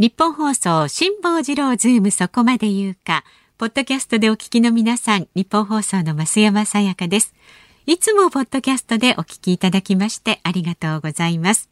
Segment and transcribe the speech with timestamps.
[0.00, 3.22] ニッポン放送辛坊治郎ズームそこまで言うか
[3.58, 7.34] ポッドキャストでお聞きの皆さんニッポン放送の増山さやかです
[7.84, 11.68] いつもポッドキャストでお聞きいただきましてありがとうございます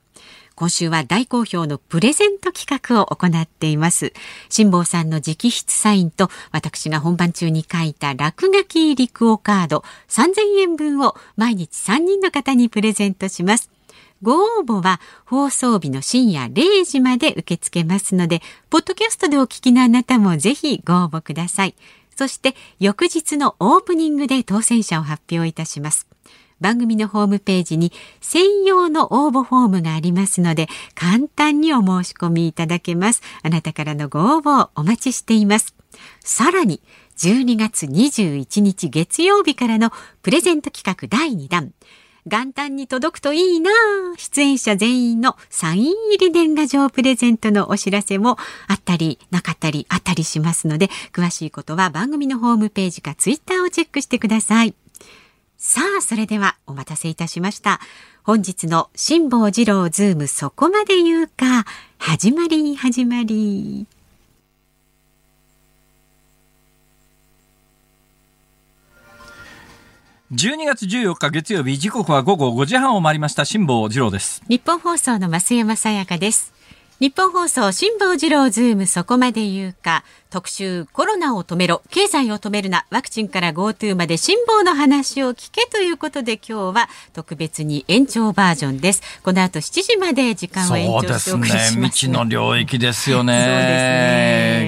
[0.57, 4.13] 今週は大好評のプレゼント企画を行っています。
[4.49, 13.71] 辛坊さんの直筆サインと私が本番中に書いた落書きクオカード3000円分を毎日3人の方にプレゼントします。
[14.23, 21.75] ご応募は放送日の深夜0時まで受け付けますので、ポッドキャストでお聞きのあなたもぜひご応募ください。
[22.17, 26.09] そして翌日のオープニングで当選者を発表いたします。
[26.61, 35.75] 番組のホームページに専用の応募フォームがありますので簡単にお申し込みいただけますあなたからのご応募をお待ちしています
[36.21, 36.83] さらに
[37.17, 39.93] 12月21日月曜日からの
[40.23, 41.73] プレゼント企画第2弾
[42.29, 43.71] 元旦に届くといいな。
[44.17, 48.37] 出演者全員のサイン入り年賀状プレゼントのお知らせも
[48.69, 54.75] あったりなかったりあったりしますので詳しいことは番組のホームページかツイッターをチェックしてください。
[55.57, 57.81] さあそれではお待たせいたしました。
[58.23, 61.65] 本日の辛坊治郎ズームそこまで言うか。
[61.99, 63.98] 始まり始まり。
[70.31, 73.47] 12月14日月曜日時刻は午後5時半を回りました。
[73.47, 74.43] 辛坊治郎です。
[74.47, 76.53] 日本放送の増山さやかです。
[77.01, 80.05] 日本放送辛坊治郎ズームそこまで言うか。
[80.31, 89.03] 特集コロナを止めろ経済を止めるなワクチンから GoTo まで辛抱の話を聞けということで今日は特別に延長バージョンです。
[89.23, 91.73] この後7時まで時間を延長してお送りします。
[91.75, 93.33] 未知の領域ですよね。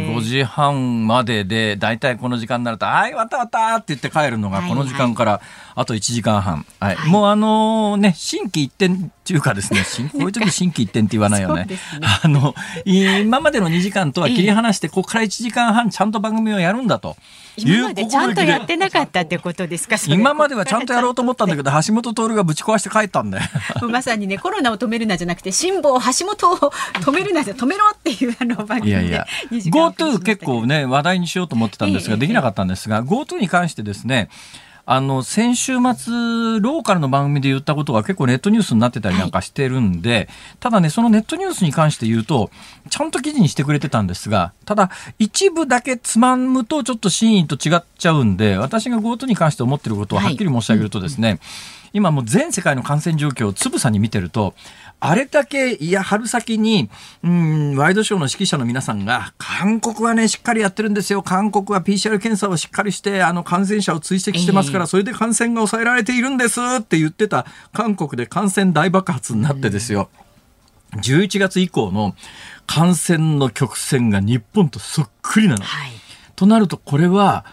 [0.07, 0.17] そね。
[0.19, 5.41] 5時半まででだいたいこの時間になるとはいわたわたって言って帰るのがこの時間から
[5.75, 9.81] あと1時間半、はい、はい、もうあのね心機一転っていうかですね。
[10.13, 11.65] こういう時心機一転って言わないよね。
[11.65, 11.79] ね。
[12.23, 17.17] あの今までの2時間とは切り離してここから1時時間半ちゃんと番組をやるんだと。
[17.57, 23.45] 今までちゃんとやってなかったってことですか今まではちゃんとやろうと思ったんだけど橋本徹がぶち壊して帰ったんだよ
[23.91, 29.27] まさにねコロナを止めるなじゃなくて辛抱橋本を止めるなじゃ止めろっていうあの番組でいやいや。
[29.51, 34.31] GoTo 結構ね話題にしようと思ってたんですが、できなかったんですが GoTo に関してですね
[34.93, 35.79] あの先週末
[36.59, 40.29] ローカルの番組で言ったことが結構ネットニュースになってたりなんかしてるんで、はい、
[40.59, 42.51] ただねそのネットニュースに関して言うと
[42.89, 44.91] ちゃんと記事にしてくれてたんですがただ
[45.21, 51.41] 一部だけつまむとちょっと真意と違っちゃうんで私が GoTo に関して思ってることをはっきり申し上げるとですね、はい
[51.93, 54.55] 今もう全世界の感染状況をつぶさに見てると
[55.03, 56.91] あれだけ、いや、春先に、
[57.25, 61.23] うん、ワイドショーの指揮者の皆さんが、韓国はね、しっかりやってるんですよ。
[61.23, 70.11] 韓国は PCR 検査をしっかりして、あの、感染者を追跡してますから、それで感染が抑えられているんですって言ってた、韓国で感染大爆発になってですよ。
[70.97, 72.15] 11月以降の
[72.67, 75.65] 感染の曲線が日本とそっくりなの。
[75.65, 75.93] はい、
[76.37, 77.47] となると、これは、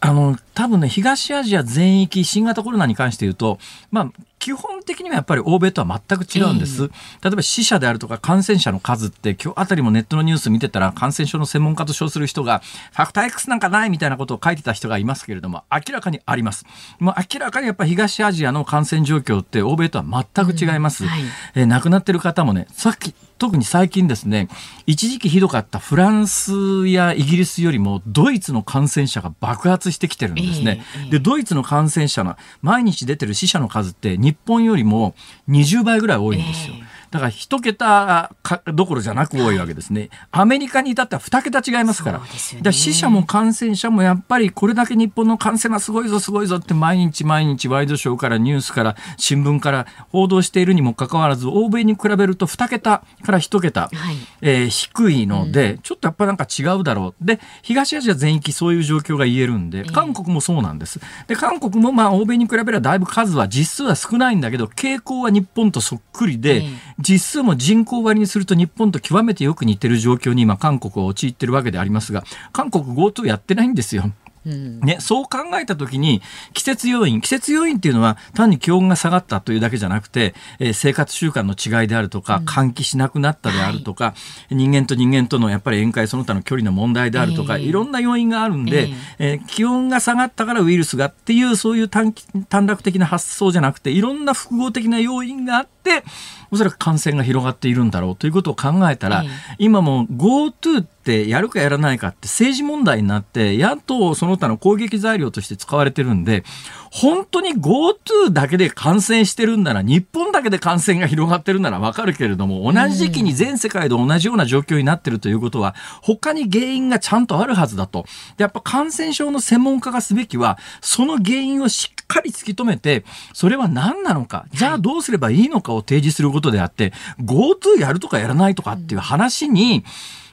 [0.00, 3.58] あの、多分ね、東アジア全域、新型コロナに関して言うと、
[3.90, 6.84] まあ、基本的にはやっぱり欧米とは全く違うんです。
[6.84, 6.90] えー、
[7.22, 12.62] 例えば死者であるとか感染者の数って、今日あたりもネットのニュース見てたら感染症の専門家と称する人が、
[12.92, 16.64] ファクター X なんかないみたいなことを書いてた人がいますけれども、明らかにあります。
[16.98, 21.04] もう明らかにやっぱ東アジアの感染状況って欧米とは全く違います。
[21.04, 21.22] うんはい、
[21.54, 24.48] えー、亡くなってる方もね、さっき、特に最近ですね、
[24.86, 30.82] 一時期ひどかったフランスやイギリスよりもドイツの感染者が爆発してきてるんですね。
[30.96, 35.14] えー、で、ドイツの感染者の毎日出てる死者の数って日本よりも
[35.48, 36.74] 20倍ぐらい多いんですよ。
[36.78, 38.30] えーだから一桁
[38.66, 40.10] どころじゃなく多いわけですね。
[40.30, 42.20] アメリカに至っては二桁違いますから。
[42.20, 57.24] ね、死者も感染者もやっぱりこれだけ日本の感染はすごいぞすごいぞって毎日毎日ワイドショーからニュースから新聞から報道しているにもかかわらず欧米に比べると二桁から一桁、はい、えー、低いので、うん、ちょっとやっぱなんか違うだろう。
[57.24, 61.00] で、東アジア全域そういう状況が言えるんで、韓国もそうなんです。
[61.26, 66.64] で、韓国もまあ欧米に比べればだいぶ数は実数は少ないんだけど、傾向は日本とそっくりで、
[67.00, 74.12] 実数も人口割にすると日本と極めてよく似てる状況に今韓国は陥ってるわけでありますが韓国 GoTo やってないんですよ。
[74.44, 76.22] ね、そう考えたときに
[76.54, 84.14] 季節要因季節要因っていうのは単に気温が下がったというだけじゃなくて、えー、生活習慣の違いであるとか、換気しなくなったであるとか、は
[84.50, 88.88] い、人間と人間とのやっぱり宴会その他の距離の問題であるとか、えー、いろんな要因があるんで、
[89.18, 92.12] えー、えー、気温が下がったからウイルスがっていうそういう短
[92.48, 96.02] 短絡的な発想じゃなくていろんな複合的な要因があって
[96.50, 99.24] おそらく感染が広がっているんだろうということを考えたら、
[99.58, 106.44] 今も GoTo ってってやるかやらないかって政治問題になって野党その他の攻撃材料として使われてるんで
[106.92, 118.04] 本当に GoTo だけで感染してるんなら日本だけで感染が広がってるならわかるけれども同じ時期に全世界で同じような状況になってるということは他に原因がちゃんとあるはずだと。
[118.38, 129.84] やっぱ感染症の専門家がすべきはその原因をしっかり突き止めてそれは何なのかじゃあどうすればいいのかを提示することであって GoTo やるとかやらないとかっていう話に、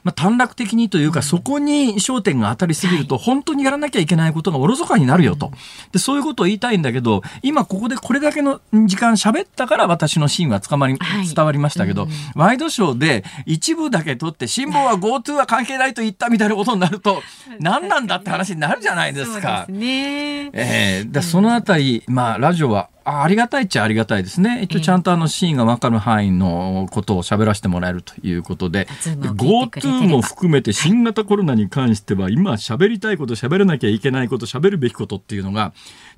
[0.08, 5.52] まあ、短絡的にというか、そこに焦点が当たりすぎると、本当にやらなきゃいけないことがおろそかになるよと。
[5.92, 10.98] で、そういうことを言いたいんだけど、今ここでこれだけの時間喋ったから私の芯は捕まり、
[11.34, 17.22] 伝わりましたけど、ワイドショーで一部だけ取って、辛抱は GoTo は関係ないと言ったみたいなことになると、
[17.60, 19.66] 何なんだって話になるじゃないですか。
[19.68, 20.50] そうですね。
[20.54, 24.60] えー、でそのあたり、まあ、ラジオはありがたいっちゃありがたいですね。
[24.62, 35.72] 一応ちゃんとあのシーンが分かる範囲のことを喋らせてもらえるということで、GoTo も含めて新型コロナに関しては、今喋りたいこと、喋らなきゃいけないこと、喋るべきことっていうのが、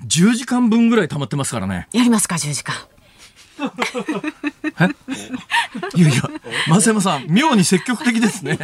[0.06, 1.86] 10時間分ぐらい溜まってますからね。
[1.92, 2.74] やりますか、10時間。
[5.94, 6.22] いやいや、
[6.68, 8.58] 増山さん、妙に積極的ですね。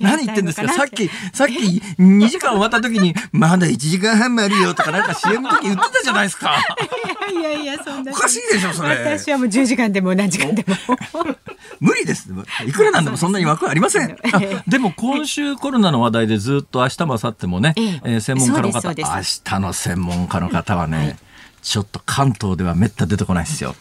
[0.00, 0.68] 何言ってんですか？
[0.72, 1.54] さっき、さっき
[1.98, 6.56] 2時間終わった時に、まだ1時間半もあるよとかなんか CM の時言ってたじゃないですか。
[7.32, 8.12] いやいや、そんな。
[8.12, 8.90] おかしいでしょ、それ。
[9.04, 10.76] 私はもう10時間でも何時間でも。
[11.80, 12.28] 無理です。
[12.66, 14.16] いくらなんでもそんなに枠ありません。
[14.68, 21.16] でも今週コロナの話題でずっと明日も明後日もね、えー、専門家の方、明日の専門家の方はね、はい
[21.62, 23.74] ちょっと関東ではめった出てこないですよ。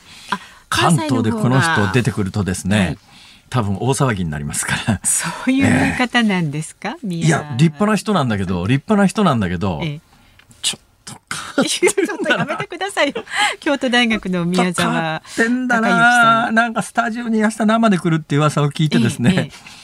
[0.69, 2.97] 関東でこの人出てくるとですね、はい、
[3.49, 5.01] 多分大騒ぎになりますから。
[5.03, 10.01] そういう方なんですか、えー、いや、立派な人なんだけど、立派な人なんだけど、えー、
[10.61, 13.23] ちょっとちょっとやめてくださいよ。
[13.59, 16.51] 京都大学の宮沢ってんだな。
[16.51, 19.33] なんかスタジオに明日生で来るって噂を聞いてですね。
[19.35, 19.79] えーえー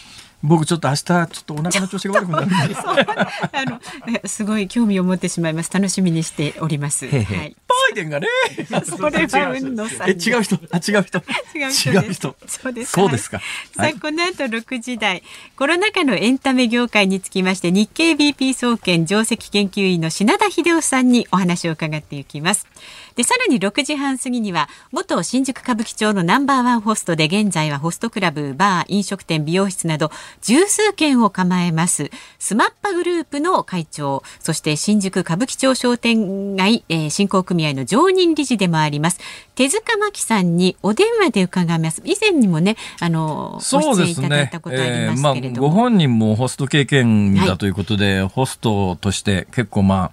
[0.45, 2.81] 僕ちょっと明日ちょっとお腹の調子が悪くなるんです。
[2.86, 3.80] あの
[4.25, 5.71] すごい興味を持ってしまいます。
[5.74, 7.07] 楽しみにしております。
[7.07, 7.56] はい。
[7.95, 8.27] バイデンがね。
[8.83, 10.06] それは運の差。
[10.07, 11.24] え違う人あ違う人
[11.57, 12.36] 違う人。
[12.47, 12.92] そうです。
[12.92, 13.39] そうですか。
[13.75, 15.24] さあこの後六時台
[15.56, 22.68] コロナ禍のエンタメ業界につきまして日経 BP 総研上席研究員の品田秀夫さんにお話を伺っていきます。
[23.15, 32.12] でさらに6時半過ぎには元新宿歌舞伎町のナンバーワンホストで現在はホストクラブバー飲食店美容室など十数件を構えます。
[32.39, 39.19] スマッパグループの会長そして新宿歌舞伎町商店街、えー、振興組合の常任理事でもあります。
[39.56, 42.01] 手塚真紀さんにお電話で伺います。
[42.03, 50.12] 以前にもねあのそうですね、えーまあ、ご本人もホスト経験だということで、はい、ホストとして結構まあ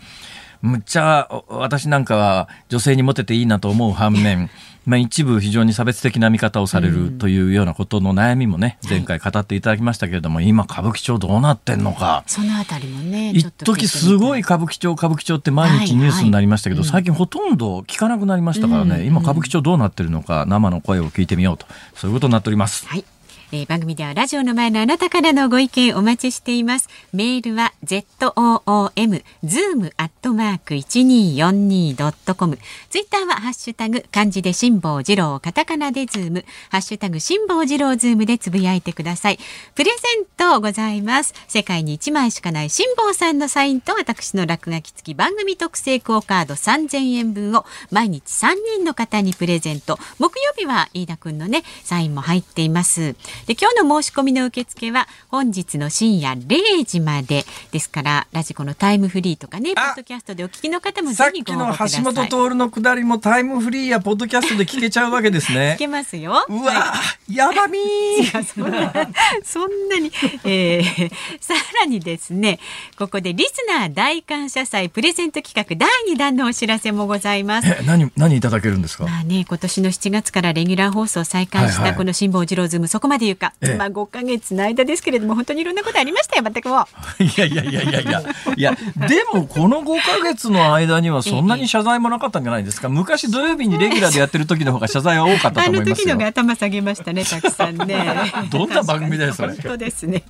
[0.63, 4.49] むっちゃ私なんかは女性にモテていいなと思う反面、
[4.87, 12.25] まあ、一部非常に差別的な見方をされるというようなことの悩みもね、前回語っていただきましたけれども、今歌舞伎町どうなってんのか。
[12.27, 13.31] そのあたりもね。
[13.31, 22.87] 一時すごい歌舞伎町歌舞伎町って毎日ニュースになりましたけど、最近ほとんど聞かなくなりましたからね、今歌舞伎町どうなってるのか生の声を聞いてみようと、そういうことになっております。
[22.87, 23.05] はい
[23.55, 26.89] えー、番組ではラジオの前のあなたからのご意見お待ちしています。
[27.13, 32.59] メールは zoom zoom アットマーク一二四二ドットコム。
[32.89, 39.39] ツイッターはハッシュタグ漢字で辛坊治郎カタカナでズームハッシュタグ辛坊治郎ズームでつぶやいてください。
[39.75, 41.35] プレゼントございます。
[41.47, 49.99] 世界に一枚しかない辛坊さんのサインと私の落書き付き番組特製クオカード三千円分を毎日三人の方にプレゼント。
[50.19, 53.15] 木曜日は飯田くんのねサインも入っています。
[53.47, 57.45] で今日の申し込みの受付は本日の深夜0時まで。
[57.71, 65.75] ですからラジコのタイムフリーとかねポッドキャストでお聞きの方もさっきの橋本徹のくだりもタイムフリーやポッドキャストで聞けちゃうわけですね。
[65.77, 66.45] 聞けますよ。
[66.49, 67.79] うわ、はい、やばみ
[68.45, 68.93] そんな
[69.43, 70.13] そんなに、
[70.45, 72.59] えー、さらにですね
[72.99, 77.83] ここでリスナー大感謝祭プレゼント企画第2弾のお知らせもございます。
[77.87, 79.05] 何何いただけるんですか？
[79.05, 86.87] まあね今年の7月からレギュラー放送再開したこの辛坊治郎ズームそこまで言うか、ええ、まあ5か月の間ですけれども本当にいろんなことありましたよ全くも
[87.19, 88.23] いやいやいやいやいや。
[88.57, 88.77] いや
[89.09, 92.89] でもこの5か月の間にはそんなに謝罪もなかったんじゃないですか。
[92.89, 95.83] 昔土曜日にレギュラーでやってる時の方が謝罪は多かったと思いますよ。
[95.83, 98.33] あの時のが頭下げましたねたくさんね。
[98.51, 99.49] どんな番組だよそれ。
[99.49, 100.25] 本当ですね。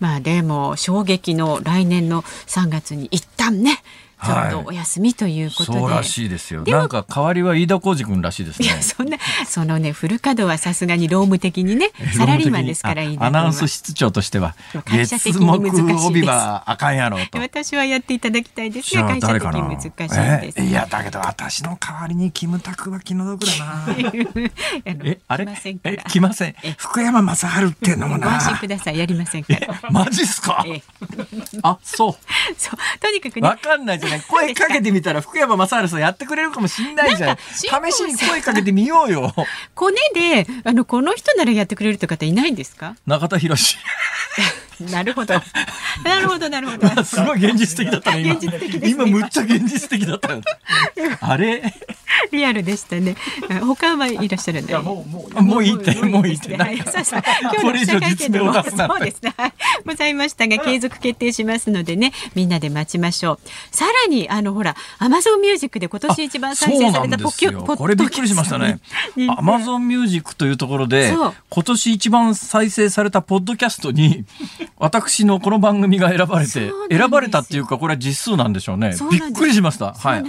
[0.00, 3.82] まあでも衝撃の来年の3月に一旦ね
[4.24, 8.66] ちょっとお休みということで、そうらしいですよなんか代わりは飯田浩二君らしいですね。
[8.68, 14.54] いやそんなそのねフル稼働はさすがに労務的にねサラリーマンですからアナウンス室長としては
[14.84, 16.02] 会社的月に難しいです。
[16.02, 17.38] 木帯はあかんやろうと。
[17.38, 23.86] 私はやっていただきたいですが会社的に難しいです、えいやだけど私の代わりにキムタクは気の毒だな。
[24.84, 25.44] えあれ？
[25.44, 25.94] 来ませんから。
[25.96, 26.54] え来ません？
[26.62, 28.98] え福山雅治っていうのもご安心なください。
[28.98, 29.60] やりませんから。
[29.60, 30.64] えマジっすか？
[30.66, 30.82] ええ。
[31.62, 32.12] あそう。
[32.56, 32.78] そう。
[33.00, 37.28] とにかくねわかんないじゃない声かけてみたら福山雅治さんやってくれるかもしんないじゃん。
[37.28, 39.34] なん試しに声かけてみようよ。
[39.74, 42.96] コネであのこの人ならやってくれるって方いないんですか？
[43.06, 43.76] 中田博士
[44.90, 45.34] なるほど。
[46.04, 46.88] なるほどなるほど。
[47.04, 48.34] すごい現実的だったね今。
[48.34, 48.90] 現実的ですね。
[48.90, 50.42] 今むっちゃ現実的だったよ
[51.20, 51.62] あれ？
[52.32, 53.16] リアルでしたね。
[53.62, 54.76] 他はいらっしゃるんで。
[54.78, 56.56] もうもうもういいってもういいって。
[56.56, 58.64] はいそうそう今日の記者会見でもそう
[59.00, 59.34] ですね。
[59.36, 59.52] はい。
[59.84, 62.12] ございましたが継続決定しますのでね。
[62.34, 63.40] みんなで待ちましょう。
[63.70, 68.80] さらにあのほらアマゾンミュージックで今年一番再生されたポッキュポッこれびっくりしましたね。
[69.36, 71.14] アマゾンミュージックというところで
[71.50, 74.24] 今年一番再生されたポッドキャストに、
[74.78, 78.94] 私のこの番組が選ばれて選ばれたっていうか、これは実数なんでしょうね。
[79.10, 79.94] びっくりしました。
[79.94, 80.22] はい。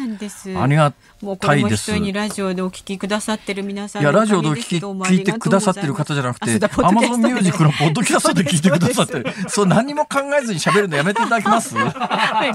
[0.56, 9.26] ありがもうこれも一にラジオでお聞きくださってる皆さんいや、のラジオでお聞き、聞いてくださってる方じゃなくてアマゾンミュージックのポッドキャストで聞いてくださってる。
[9.50, 11.76] そう、何も考えずに喋るのやめていただけます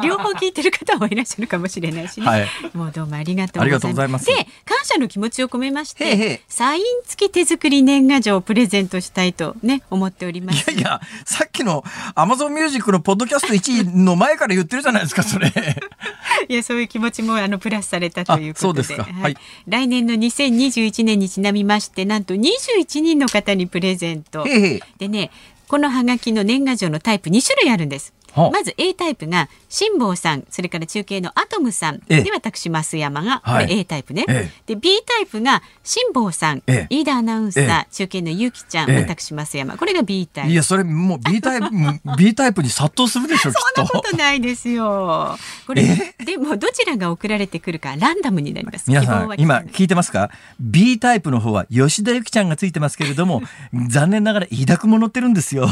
[0.02, 2.26] 両方聞いてる方もいらっしゃるかもしれないしね。
[2.26, 10.71] はいもうどうもありがとうございますで、感謝の気持ちを込めまして、サイン付き手作り年賀状をプレゼントしたいとね、思っております。
[10.71, 15.52] いやいや、さっきのアマゾンミュージックのポッドキャスト1位の前から言ってるじゃないですか、それ。
[16.49, 19.37] いやそういう気持ちもあのプラスされたということであそうですかはい。
[19.66, 24.44] 来年の2021年にちなみましてなんと21人の方にプレゼント。
[24.99, 25.30] でね
[25.68, 28.12] このハガキの年賀状のタイプ2種類あるんです。
[28.34, 31.96] はあまず A タイプが辛坊さんそれから中継のアトムさん。
[32.08, 32.22] ええ。
[32.22, 33.66] で私増山がこはい。
[33.66, 36.86] れ A タイプね、えで B タイプが辛坊さん、ええ。
[36.90, 38.96] 飯田アナウンサー、え中継のゆきちゃん、ええ。
[39.02, 39.76] 私増山。
[39.76, 40.50] これが B タイプ。
[40.50, 41.68] いや、それもう B タイプ、
[42.16, 43.98] B タイプに殺到するでしょ、 きっそんなと。
[43.98, 45.36] ことないですよ。
[45.66, 48.84] これでもどちらが送られてくるかランダムになります。
[48.88, 53.42] 皆さん今聞いてますか？B タイプの方は吉田ゆきちゃんがついてますけれども
[53.88, 55.68] 残念ながら飯田君も乗ってるんですよ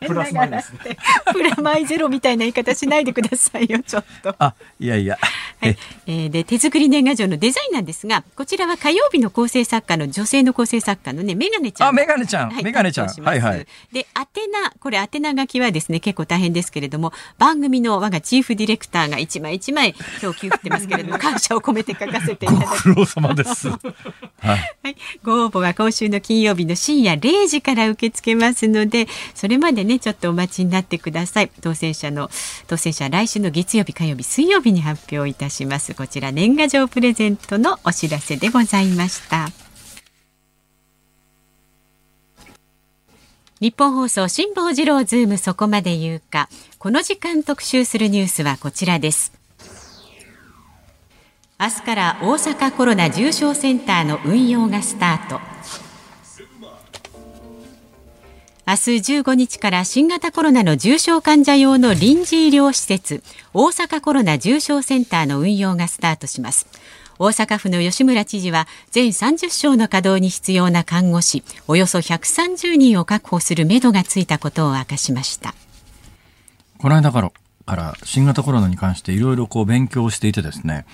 [0.00, 0.72] プラスマイナス
[1.32, 4.34] プラマイゼロみたいな言い方しないでくださいよちょっと。
[4.38, 5.18] あいやいや、
[5.60, 11.88] はい、えーで手作り年賀状のデザインなんですがこちらは火曜日の構成作家の女性の構成作家のねメガネちゃん。
[11.88, 13.08] あメガネちゃん、はいメガネちゃん。
[13.08, 13.66] はいはい。
[13.92, 23.68] で宛名これ宛名書きはですね結構大変ですけれども番組の我がチーフディレクターが一枚一枚今日給付ってますけれども 感謝を込めて書かせていたごだき苦労様です。
[23.70, 23.78] はい。
[24.82, 31.52] はい、ご応募は今週の金曜日の深夜0時から受け付けますのでそれまででねちょっとお待ちになってください。
[31.60, 32.30] 当選者の
[32.66, 35.94] 当選者来週の月曜日火曜日水曜日に発表いたします。
[35.94, 39.50] こちら年賀状プレゼントのお知らせでございました。
[43.60, 46.48] ニッポン放送辛坊治郎ズームそこまで言うか。
[46.78, 49.32] この時間特集するニュースはこちらです。
[51.60, 55.57] 明日から大阪コロナ重症センターの運用がスタート。
[58.68, 58.78] 明日
[59.14, 63.22] 15日から新型コロナの重症患者用の臨時医療施設
[63.54, 66.66] 大阪コロナ重症センターの運用がスタートします。
[67.18, 75.54] 大阪府の吉村知事は全30床の稼働に必要な看護師およそ130人を確保するめどがついたことを明かしました。
[76.76, 77.32] この間から
[77.68, 80.86] から新型コロナに関していろいろこう勉強していてですね、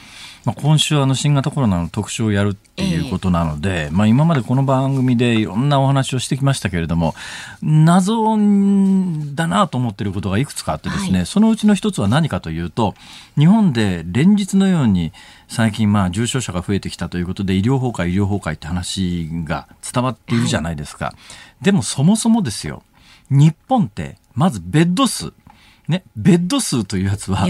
[0.45, 7.14] まあ、今週あの新型コロナの特集をやるっていうことなので、まあ、今までこの番組でいろんなお話をしてきましたけれども
[7.62, 8.37] 謎
[9.37, 11.26] だなと思っていることがいくつかあってですね、はい。
[11.26, 12.95] そのうちの一つは何かというと
[13.38, 15.12] 日本で連日のように
[15.47, 21.14] 最近まあ重症者が増えてきたということで医療崩壊医療崩壊って話が伝わっているじゃないですか、
[21.62, 22.83] でもそもそもですよ。
[23.31, 25.33] 日本ってまずベッド数
[25.88, 27.47] ね、ベッド数というやつは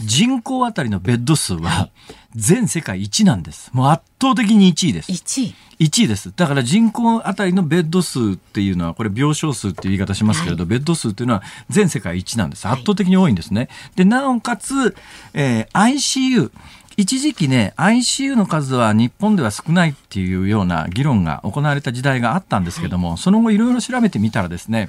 [0.00, 1.90] 人口あたりのベッド数は
[2.34, 3.70] 全世界1なんです。
[3.72, 5.12] もう圧倒的に1位です。
[5.12, 6.32] 1位1位です。
[6.34, 12.66] だから人口あたりのベッド数っていうのは、これ病床数っていう言い方しますけれど、ベッド数っていうのは全世界1なんです。
[12.66, 13.68] 圧倒的に多いんですね。
[13.94, 14.96] で、なおかつ、
[15.34, 16.50] えー ICU。
[16.98, 24.88] 一時期ね、ICU の数は日本では少ないっていうような議論が行われた時代があったんですけども、その後いろいろ調べてみたらですね、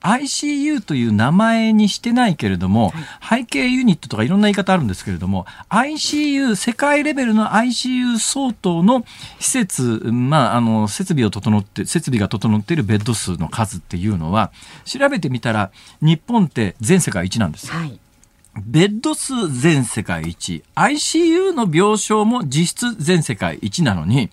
[0.00, 2.92] ICU という名前にしてないけれども、
[3.28, 9.04] 背景ユニットとかいろんな言い方あるんですけれども、ICU、世界レベルの ICU 相当の
[9.40, 14.52] 施設、まあ、あの、設備を整って、設備が整っているベッド数の数っていうのは、
[14.84, 17.74] 調べてみたら、日本って全世界一なんですよ。
[17.74, 17.98] はい。
[18.64, 24.30] ベッド数全世界一、ICU の病床も実質全世界一なのに、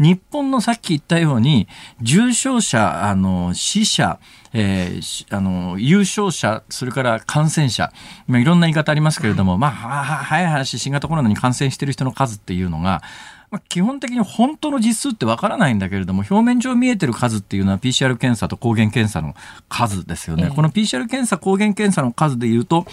[0.00, 1.68] 日本のさっき言ったように、
[2.00, 4.18] 重症者、あの、死者、
[4.54, 7.92] えー、あの、優勝者、それから感染者、
[8.26, 13.02] まあ、いろんな言い方ありますけれども、はい、まあ、早い話、新型コロナに感染している人の数っていうのが、
[13.50, 19.34] まあ、基本的に本当の実数ってわからないんだけれども、表面上見えてる数っていうのは PCR 検査と抗原検査の
[19.68, 20.44] 数ですよね。
[20.44, 22.86] えー、この PCR 検査、抗原検査の数で言うと、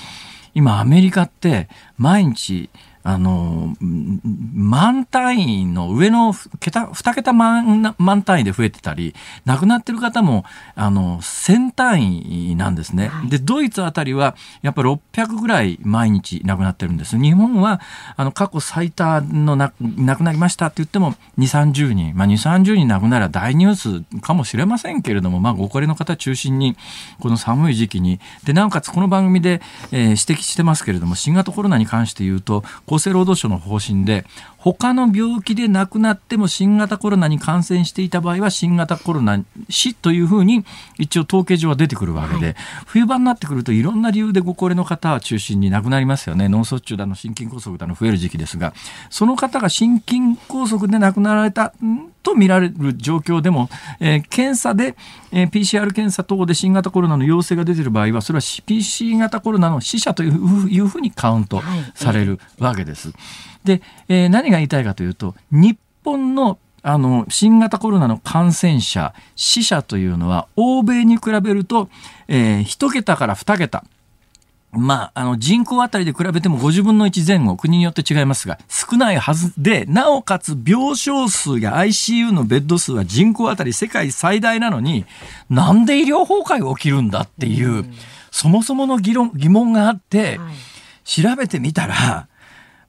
[0.54, 2.70] 今アメリカって毎日
[3.08, 10.44] あの、万単位の上の桁、二桁万万単位で増えてたり、亡くなってる方も、
[10.76, 13.10] あの、千単位なんですね。
[13.30, 17.18] で、ドイツあたりは、やっぱり600ぐらい毎日亡くなってるんです。
[17.18, 17.80] 日本は、
[18.18, 22.14] あの、過去最多のな亡くなりましたって言っても、2、30人。
[22.14, 26.76] まあ、2、30人亡くなら大ニュースかもしれませんけれども、まあ、ご高齢の方中心に、
[27.22, 29.62] この寒い時期に、で、なおかつこの番組で、
[29.94, 34.25] えー、指摘してますけれども、新型コロナに関して言うと、厚生労働省の方針で
[34.58, 40.66] 他の病気で亡くなっても新型コロナに感染していた場合は新型コロナ死というふうに
[40.98, 46.50] 一応統計上は出てくるわけで、はい、冬場になってくるといろんな理由でご高齢の方は中心に亡くなりますよね。
[46.50, 48.74] 脳卒中だの心筋梗塞だの増える時期ですが
[49.10, 51.74] その方が心筋梗塞で亡くなられた
[52.27, 53.69] と見られる状況でも、
[54.01, 54.98] えー、検査で、
[55.31, 61.62] えー、PCR 検査等で新型コロナの陽性が出ている場合はそれは PC 型コロナの死者というふうにカウント
[61.96, 63.13] されるわけです。
[63.63, 71.89] で、えー、何が言いたいかというと日本のあの新型コロナの感染者死者というのは欧米に比べると、
[72.27, 73.84] えー、1桁から2桁
[74.72, 85.06] まあ、あの人口あたりで比べても50分の1前後、国によって違いますが、少ないはずで、なおかつ病床数や ICU のベッド数は人口あたり世界最大なのに、
[85.50, 87.86] なんで医療崩壊が起きるんだっていう、
[88.30, 90.40] そもそもの議論疑問があって、
[91.06, 92.28] 調べてみたら、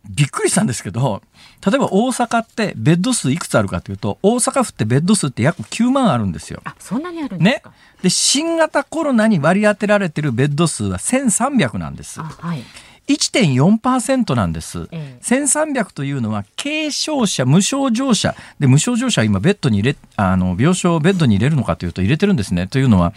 [0.08, 1.22] びっくりしたんですけど、
[1.66, 6.60] 例えば大阪ってベッド数いくつあるかというと、大阪府ってベッド数って約9万あるんですよ。
[6.64, 12.20] あ、そんなにあるんですか、ね、で、新型コロナに割り当てられてるベッド数は1300なんです。
[12.20, 12.62] はい。
[13.08, 18.34] 1.4%なんです、ええ、1300というのは軽症者無症状者。
[18.60, 22.66] で無症状者は今ベッドに入れあの病床をベッドに入れるのかというと入れてるんですね。
[22.66, 23.14] というのは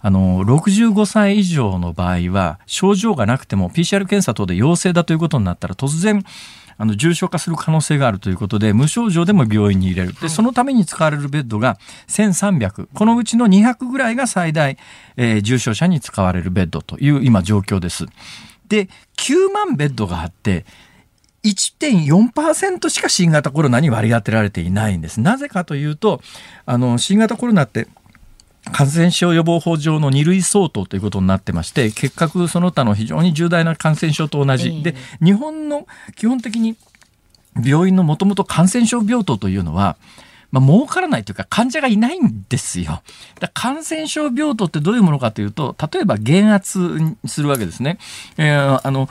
[0.00, 6.24] あの65歳以上の場合は症状がなくても PCR 検査等で陽性だということになったら突然
[6.76, 10.14] あの重症化する可能性があるということで無症状でも病院に入れる。
[10.20, 14.78] でそのために使われるベッドが1300このうちの200ぐらいが最大、
[15.16, 18.06] えー、重症者に使われるベッドという今状況です。
[18.68, 20.64] で9万ベッドがあって
[21.44, 25.20] 1.4%しか新型コロナに割り当てられていないんです。
[25.20, 26.22] なぜかというと
[26.64, 27.86] あの新型コロナって
[28.72, 36.76] 感染症予防法上の2類相当ということになってまして結核その他の非常に重大な感染症と同じ、えー、で日本の基本的に
[37.62, 39.96] 病院のもともと感染症病棟というのは
[40.54, 43.02] まあ、儲からないというか患者がいないんですよ。
[43.40, 46.78] だ感染症病棟ってどういうものかというと、例えば減圧
[47.26, 47.98] するわけですね。
[48.36, 49.08] えー、あの、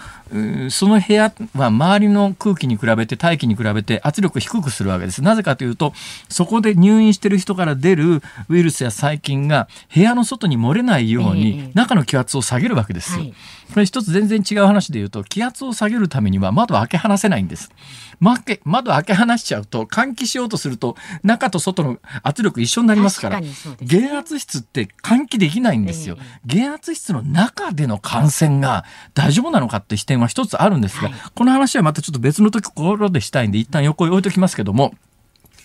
[0.69, 5.21] その部屋は周りの空気に比べて、大気に比べて圧力低くするわけです。
[5.21, 5.93] なぜかというと、
[6.29, 13.23] そこで入院してる人から出るウイルスや細菌が部屋の外に漏れないように、中の気圧を下げるわけですよ。
[13.23, 13.33] はい
[13.73, 17.71] これ一つ全然違う話で言うと気圧を下げるためには窓を開け放せないんです。
[18.19, 23.49] 窓開け放しちゃうと換気しようとすると中と外の圧力一緒になりますから、ね、
[23.81, 34.93] 減圧室って換気できないんですよ、えー、減圧室の中での感染が大丈夫なのかって視点は一つあるんですが、はい、この話はまたちょっと別のところでしたいんで一旦横に置いときますけども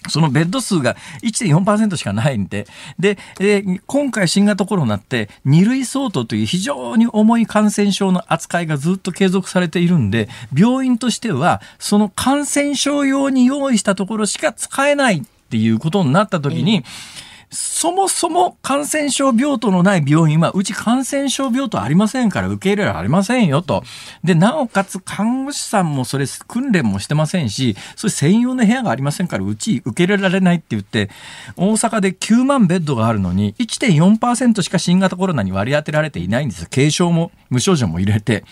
[0.08, 2.66] そのベッド数が1.4%しかないんで、
[2.98, 23.82] で、えー、今回新型コロナって2類相当という非常に重い感染症の扱いがずっと継続されているんで、病院としてはその感染症用に用意したところしか使えないっていうことになった時に、えーそもそも感染症病棟のない病院は、うち感染症病棟ありませんから受け入れられませんよと。
[24.22, 31.08] で、なおかつ看護師さんもそれ訓練もしてませんし、それ専用の部屋がありませんから、うち受け入れられないって言って、
[31.56, 36.68] 大阪で9万ベッドがあるのに、1.4%しか新型コロナに割り当てられていないんです。
[36.68, 38.44] 軽症も無症状も入れて。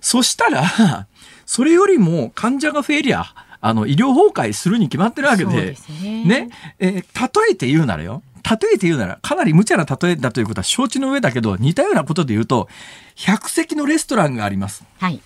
[0.00, 1.06] そしたら、
[1.46, 3.24] それよりも患者が増えりゃ、
[3.60, 12.68] あの医療崩壊するに決まってるわけで、ねね、えー、例えて言うならよ、例えて言うなら、かなり無茶な例えだということは承知の上だけど、似たようなことで言うと、
[13.16, 14.84] 100席のレストランがあります。
[14.98, 15.20] はい。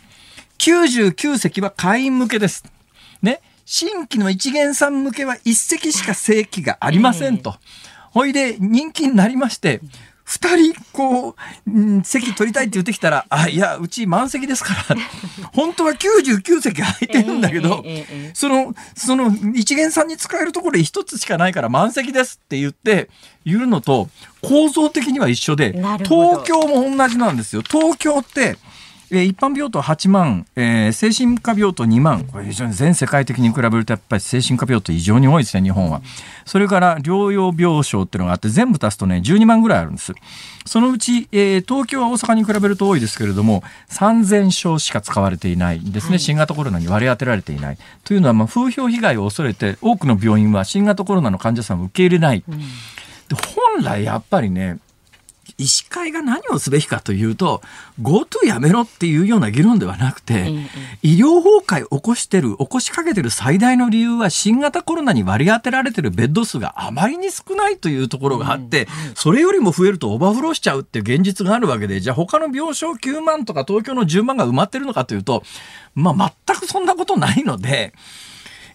[0.59, 2.65] 99席は会員向けです。
[3.21, 3.41] ね。
[3.67, 7.57] 新規の一元さん向けは1席しか席がありませんと。
[8.11, 9.81] ほいで、人気になりまして、
[10.31, 11.35] 二人、こう、
[11.67, 14.97] うん、席取りたいって言ってきたら、あ、いや、うち満席ですから、
[15.53, 17.85] 本当は99席空いてるんだけど、
[18.33, 23.11] その、その、一元さんに使えるところで一つしかないから満席ですって言って、
[23.45, 24.09] 言うのと、
[24.41, 27.63] 構造的には一緒で、東京も同じなんですよ。
[27.63, 28.57] 東京って、
[29.13, 36.01] え一般病棟8万、えー、精神科病棟2万、これ非常に全世界的に比べるとやっぱり精神科病棟異常に多いですね、日本は。
[36.45, 40.13] それから療養病床っていうのがあって全部足すとね、12万ぐらいあるんです。
[40.65, 47.79] そのうち、えー、東京は大阪に比べると多いですけれども、3000床しか使われていないんですね、はい、新型コロナに割り当てられていない。
[48.05, 52.45] というのは、まあ、風評被害を恐れて、多くの病院は新型コロナの患者さんを受け入れない。
[52.47, 52.65] うん、で
[53.35, 54.79] 本来やっぱりね、
[55.61, 57.61] 医師会が何をすべきかというと
[58.01, 60.67] GoTo やめろっていうような議論ではなくて、うんうん、
[61.03, 75.43] 医療崩壊を起こしてる起こしかけてる最大の理由は新型コロナに割り当てられてるベッド数があまりに少ないというところがあって、うんうん、それよりも増えるとオーバーフローしちゃうっていう現実があるわけでじゃあ他の病床9万とか東京の10万が埋まってるのかというと、
[75.95, 77.93] まあ、全くそんなことないので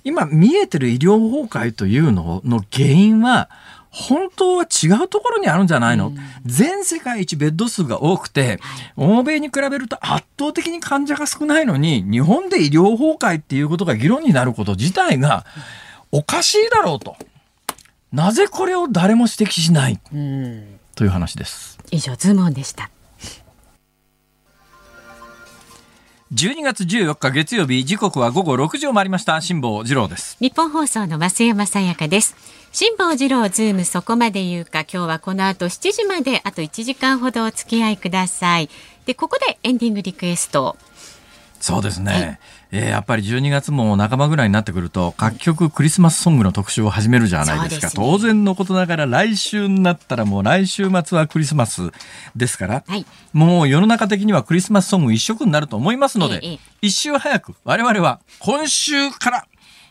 [0.04, 3.50] 今見えてる医療崩壊というのの原因は
[3.96, 8.60] 本当は違うところにあるんじゃないの、うん、全世界一ベッド数が多くて、
[8.98, 15.46] 欧米に比べると圧倒的に患者が少ないのに、日本で医療崩壊っていうことが議論になること自体が
[16.12, 17.16] おかしいだろうと。
[18.12, 21.80] なぜこれを誰も指摘しない、うん、という話です。
[21.92, 22.90] 以上、ズームオンでした。
[26.34, 29.40] 12月14日月曜日時刻は午後6時を回りました。
[29.42, 30.38] 辛坊治郎です。
[30.40, 32.36] ニッポン放送の増山さやかです。
[32.72, 38.72] 辛坊治郎ズームそこまで言うか今日はこの後7時まであと1時間ほどお付き合いください。
[39.06, 40.76] でここでエンディングリクエスト。
[41.60, 42.40] そうですね、はい。
[42.72, 51.92] えー、やっぱり12月も半ばぐらいになってくると各局クリスマスソングの特集を始めるじゃないですか、すね、当然のことながら来週になったらもう来週末はクリスマス
[52.36, 59.48] ですから、はい、もう世の中的にはクリスマスソング一色になると思いますので、ええ、一週早く我々は今週から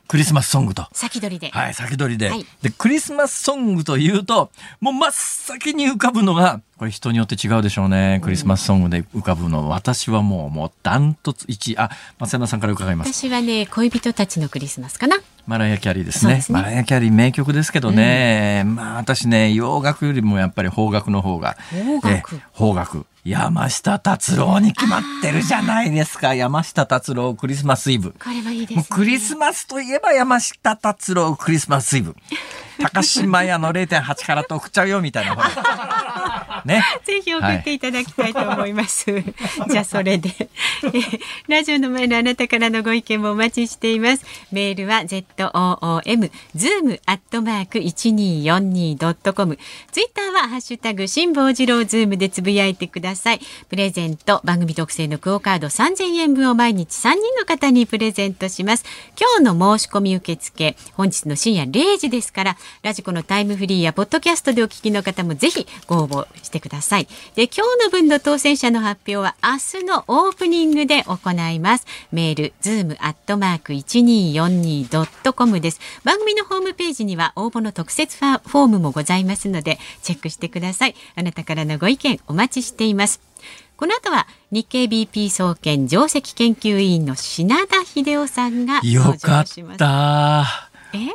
[0.07, 0.87] クリスマスソングと。
[0.93, 1.51] 先取りで。
[1.51, 2.29] はい、先取りで。
[2.29, 8.21] はい、で、クリスマスソングというと、もう真っ先に浮かぶのが、これ人によって違うでしょうね。
[8.23, 9.69] クリスマスソングで浮かぶの。
[9.69, 11.79] 私はもう、もうダントツ1位。
[11.79, 13.13] あ、松山さんから伺います。
[13.13, 15.17] 私はね、恋人たちのクリスマスかな。
[15.47, 16.41] マライア・キャリーですね。
[16.41, 21.57] すねマライア・キャリー名曲ですけどね、うん、まあ私ね、洋楽よりもやっぱり邦楽の方が。
[22.57, 23.07] 邦楽？
[23.25, 26.35] 山下達郎に決まってるじゃないですか。
[26.35, 28.13] 山下達郎クリスマスイブ。
[28.13, 32.15] これはいいです、ね、クリスマスといえば山下達郎クリスマスイブ。
[32.83, 35.37] 高島屋の0.8カラット送っちゃうよみたいな。
[36.65, 36.83] ね。
[37.05, 39.11] ぜひ送っていただきたいと思います。
[39.11, 39.25] はい、
[39.71, 40.31] じゃあそれで
[41.49, 44.25] ラジオの前のあなたからのご意見もお待ちしています。
[44.53, 49.59] メールは z o o m zoom アットマーク一二四二ドットコム。
[49.93, 53.41] ツイッターはハッシュタグ辛坊治郎ズームでつぶやいてください。
[53.69, 58.85] プレゼント番組特製のクオカード三千円分を毎日三人の方にプレゼントします。
[59.19, 67.09] 今日の申し込み受付本日の深夜零時ですからラジコのタイムフリーやポッドキャストでお聞きの方もぜひご応募してください。
[67.35, 71.87] で、今日の分の当選者の発表は明日のオープニングで行います。
[72.13, 75.81] メール、ズームアットマーク 1242.com です。
[76.05, 80.95] 番組のホームページには応募の特設フォームもございますので、チェックしてください。
[81.17, 83.21] あなたからのご意見お待ちしています。
[83.77, 90.71] この後は日経 BP 総研上席研究員の品田秀夫さんがよかった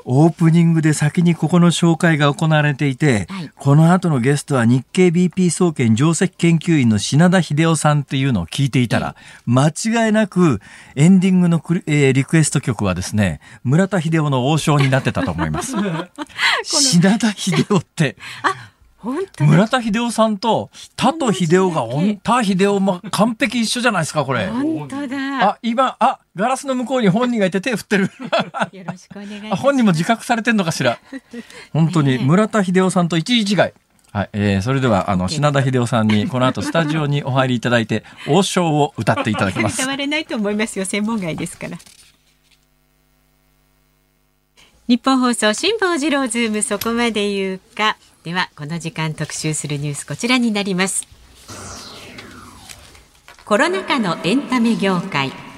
[0.05, 9.15] オープニングで先にここの紹介が行われていて、はい、この後のゲストは日経 BP 総研上席研究員の品田秀夫さんっていうのを聞いていたら、
[9.45, 10.59] 間違いなく
[10.95, 15.75] エンディングのえー、リクエスト曲はですね、村田秀夫の王将になってたと思います。
[16.63, 18.17] 品田秀夫って。
[19.01, 21.87] 村田秀夫さんと田と秀夫が
[22.21, 24.47] 田秀夫も完璧一緒じゃないですかこれ。
[24.47, 25.49] 本当だ。
[25.51, 28.11] あ今あガラスの向こうに本人がいて手振ってる。
[28.73, 29.61] よろしくお願いします。
[29.61, 30.99] 本人も自覚されてんのかしら。
[31.71, 33.59] 本当に村田秀夫さんと一時違い。
[34.11, 39.81] はい、えー、それではあの品田秀夫さんにこの後スタジオにお入りいただいて 王将を歌っていただきます。
[39.81, 41.77] 歌われないと思いますよ専門外ですから。
[44.89, 51.07] ニッポン放送辛坊治郎ズームそこまで言うかではこの時間特集するニュースこちらになります。
[53.45, 55.48] コロナ禍のエンタメ業界。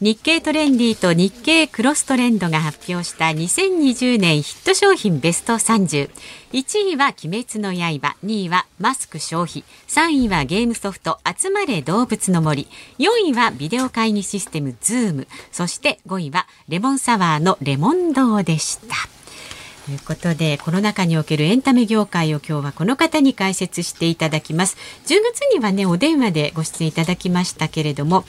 [0.00, 6.08] 日経トレンディと日経クロストレンドが発表した2020年ヒット商品ベスト30。
[6.52, 11.18] 1位は鬼滅の刃、2位はマスク消毒、3位はゲームソフト。
[11.26, 12.68] あつまれどうぶつの森、
[13.00, 18.94] 4位はビデオ会議システムズーム、そして5位はレモンサワーのレモン堂でした。
[19.86, 24.76] ということでこの中におけるエンタメ業界を今日はこの方に解説していただきます。
[25.06, 28.24] 10月にはねお電話でご出演いただきましたけれども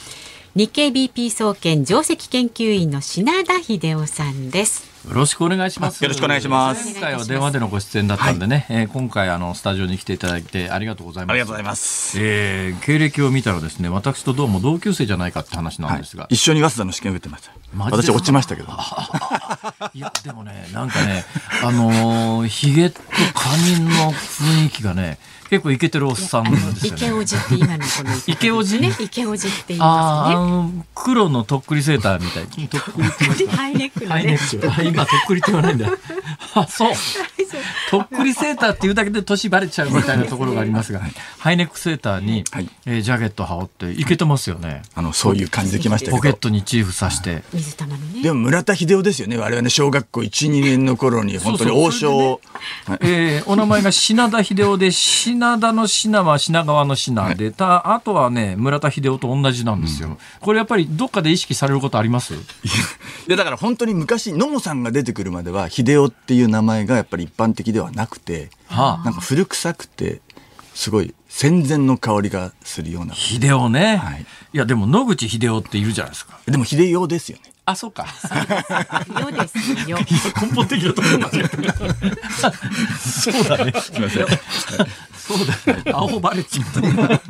[0.55, 6.03] 日経 BP 総研上席研究員の品田秀夫さんですよろしくお願いします。
[6.03, 6.93] よろしくお願いします。
[6.93, 11.31] 前回は電話でのご出演だったんでね、はい、えー、今回あのスタジオに来ていただいてありがとうございます。
[11.31, 12.17] ありがとうございます。
[12.19, 17.53] えー、経歴を見たらですね、私とどうも同級生じゃないかって話なんですが、はい、一緒に早稲田の試験を受けてました。
[17.77, 18.67] 私落ちましたけど。
[19.93, 21.23] いやでもね、なんかね、
[21.63, 22.99] あのー、ヒゲと
[23.33, 25.17] カニの雰囲気がね。
[25.49, 26.97] 結構イケてるおっさんですよね。
[26.97, 28.95] 池おじって今のこのイケおじね。
[28.99, 30.35] 池おじって言いますね。
[30.35, 32.67] あの黒のとっくりセーターみたい。
[32.67, 33.01] とっく
[33.39, 34.38] りハイネックのね。
[34.85, 35.89] 今とっくりって言わないんだ。
[36.53, 36.93] あ、そう。
[37.89, 41.01] とっくりセーターっていうだけで年バレちゃうみたいなところがありますが、
[41.39, 44.83] ハイネックセーターに、はい、えー、ジャケット羽織っていけてますよね。
[44.93, 47.43] あのそういう感じできましたポケットにチーフさして。
[47.53, 48.21] 水玉のね。
[48.21, 49.38] でも村田秀夫ですよね。
[49.38, 52.41] 我々小学校一二年の頃に本当に王将を。
[53.01, 62.34] えー、お名前が品田秀夫で品田の品は品川の品で、たあとはね村田秀夫と同じなんですよ、うん、これやっぱりどっかで意識されることあります？
[62.34, 62.38] い
[63.28, 70.21] やだから本当に昔野茂さんが出てくるまでは秀夫っていう名前がやっぱり一般的ではなくて、はあ、なんか古臭くて
[70.73, 73.13] すごい戦前の香りがするような。
[73.13, 76.39] 秀夫ね、はい、いやでも野口秀夫っているじゃないですか。
[76.45, 77.43] でも秀夫ですよね。
[77.65, 78.08] あ、そうか。
[79.21, 79.99] よですよ。
[80.41, 81.73] 根本的なところ間違ってる。
[82.97, 83.73] そうだね。
[83.80, 84.25] すみません。
[85.38, 85.84] そうだね。
[85.94, 87.22] 青バレちゃ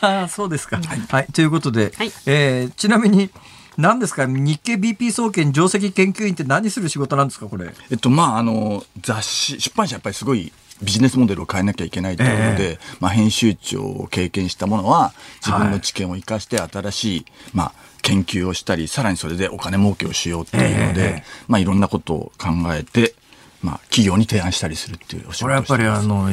[0.24, 0.76] あ、そうですか。
[0.76, 3.30] はい、はい、ということで、はい、えー、ちなみに。
[3.78, 4.26] 何ですか？
[4.26, 7.46] 日経 BP 総研上席研究員って何する仕事なんですか？
[7.46, 7.70] これ。
[7.90, 10.52] えっとまああの雑誌出版社やっぱりすごい
[10.82, 17.24] ビジネスモデルを変えなきゃいけないということで、えー、まあ、編集長を経験したものは自分の知見を生かして新しい、はい、
[17.54, 23.14] まあ、研究をしたりさらにそれでお金儲けをしようっていうので、えー、まあ、いろんなことを考えて、
[23.62, 26.28] まあ、企業に提案したりするっていうお仕事これやっぱりあの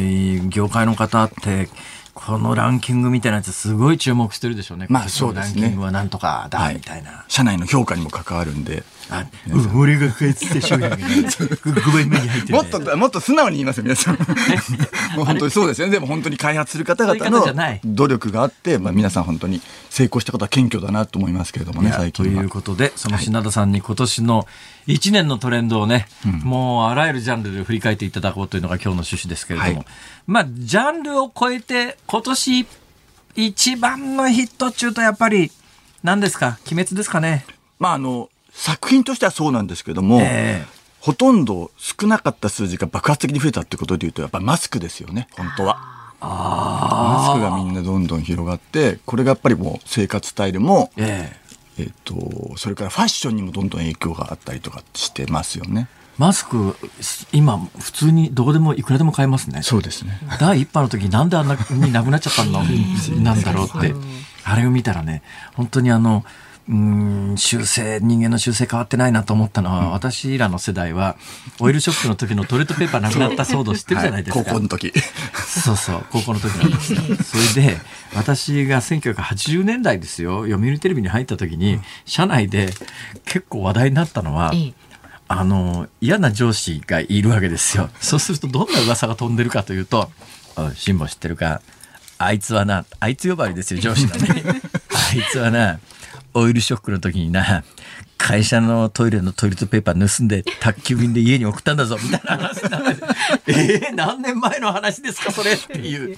[0.50, 1.70] 業界の方って
[2.14, 4.88] このランキングみたいなやつすごい注目してるでしょうね。
[4.90, 5.62] まあそうですね。
[5.62, 8.84] ランキングはなんとかだみたいな、はい、社内の評価にも関わるんで。
[9.10, 9.26] あ、
[9.76, 14.18] 俺が買い付け商品が5倍目に入ってる、もっと、もっと素直に言いますよ、皆さん。
[15.16, 15.94] もう本当にそうですよね。
[15.94, 19.24] でも本当に開発する方々の努力があって、まあ皆さん。
[19.30, 23.70] 本当に成功したことは謙虚だなと思いますけれどもね、最近ということで、その品田さん。
[23.72, 24.48] に今年の
[24.88, 29.86] 1年のトレンドをね、はい、もうあらゆるジャンルで振り返っていただこうというのが今日の趣旨ですけれども、はい、
[30.28, 32.68] まあ、ジャンルを超えて今年
[33.36, 35.52] 一番のヒット中とやっぱり
[36.04, 37.46] 何ですか鬼滅ですかね。
[37.78, 45.98] まああの作品としてはそうなんですけども、えー、ほとんど少なかった数字が爆発的に増えたってことでいうとやっぱマスクですよね本当は。
[46.22, 55.88] マスクがみんなどんどん広がってこれがやっぱりもう生活スタイルも、えー、えーとそれからファッションにもどんどん影響があったりとかしてますよね。
[56.20, 56.76] マスク、
[57.32, 59.62] 今、普通にどこでもいくらでも買えますね。
[59.64, 60.20] そうですね。
[60.38, 62.60] 第一波の時なんであんなになくなっちゃったんだ
[63.24, 63.96] なんだろうって。
[64.44, 66.26] あれを見たらね、本当にあの、
[66.70, 71.18] うん修正人間の修正変わってないなと思ったのは、うん、私らの世代は
[71.60, 74.94] オイルショックの時のトイレットペーパーなくなった騒動知ってるじゃないですか、はい、高校の時。
[75.48, 77.02] そうそう高校の時なんですよ。
[77.26, 77.78] それで
[78.14, 82.72] 私が1980年代ですよ読売テレビに入った時に、うん、社内で
[83.26, 84.54] 結構話題になったのは、
[85.28, 87.90] あの嫌な上司がいるわけですよ。
[88.00, 90.12] そうするとどんな噂が飛んでるかというと
[90.76, 91.62] 「辛抱知ってるか？
[92.20, 95.80] あいつはなあいつ呼ばわりですよ上司がねあいつはな
[96.34, 97.64] オイルショックの時にな
[98.18, 103.02] 会社のトイレのトイレットペーパー盗んで宅急便で家に送ったんだぞみたいな話になって
[103.48, 106.18] えー、何年前の話ですかそれっていう。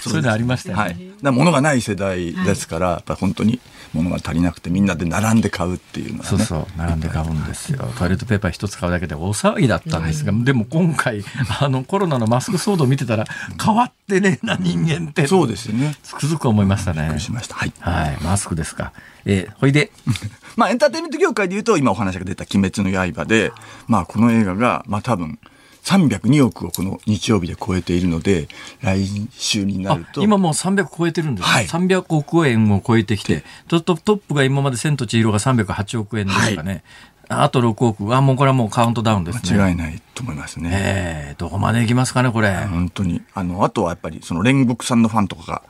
[0.00, 0.82] そういうのありましたよね。
[0.82, 3.60] はい、だ物がない世代ですから、やっぱ本当に
[3.94, 7.78] 物が足りなくてみんなで並んで買うっていうのは、ね、そうそう並んで買うんですよ。
[7.98, 11.24] トイレットペーパー一つ買うだけで大騒ぎだったんですが、でも今回
[11.60, 13.24] あのコロナのマスク騒動を見てたら
[13.62, 15.26] 変わってねえな人間って。
[15.26, 15.96] そうですよね。
[16.02, 17.02] つくづく思いましたね。
[17.02, 17.54] びっくりしました。
[17.54, 18.92] はい、はい、マスクですか。
[19.24, 19.92] えー、ほいで。
[20.56, 23.52] まあエンターテインメント業界でいうと今お話が出た「鬼滅の刃で」
[23.88, 25.38] まあこの映画がまあ多分
[25.82, 28.48] 302億をこの日曜日で超えているので
[28.82, 30.22] 来週になると。
[30.22, 36.84] 今もう300超えてるんです、はい、300億円を超えてきてトップが今まで「千と千尋」が308億円ですかね、
[37.28, 38.14] はい、あと6億。
[38.14, 39.58] あもうこれはもうカウントダウンですね。
[39.58, 40.70] 間違いないと思いますね。
[40.72, 42.54] えー、どこまでいきますかねこれ。
[42.54, 43.22] 本当に。
[43.34, 45.62] あのあとはやっぱりその煉獄さんのファンとかが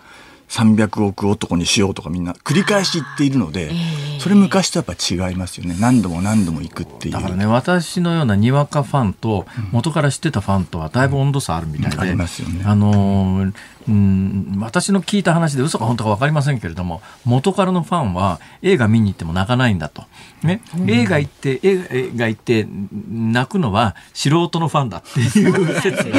[0.53, 3.73] 300億男にしようとかみんな繰り返し言っているので、
[4.21, 5.75] それ昔とやっぱ違いますよね。
[5.81, 7.15] 何度も何度も行くっていう。
[7.15, 12.62] だからね私のようなにわかファンと元から知ってたファンとはだいぶ温度差あるみたいで、うん、ありますよね。
[12.67, 13.51] あの
[13.88, 20.05] うん私の聞いた話で嘘か本当か分かりませんけれども元からのファンは映画見に行っても泣かないんだと、
[20.42, 22.66] ね、映画行って映画行って
[23.11, 26.18] 泣くのは素人のファンだっていう説が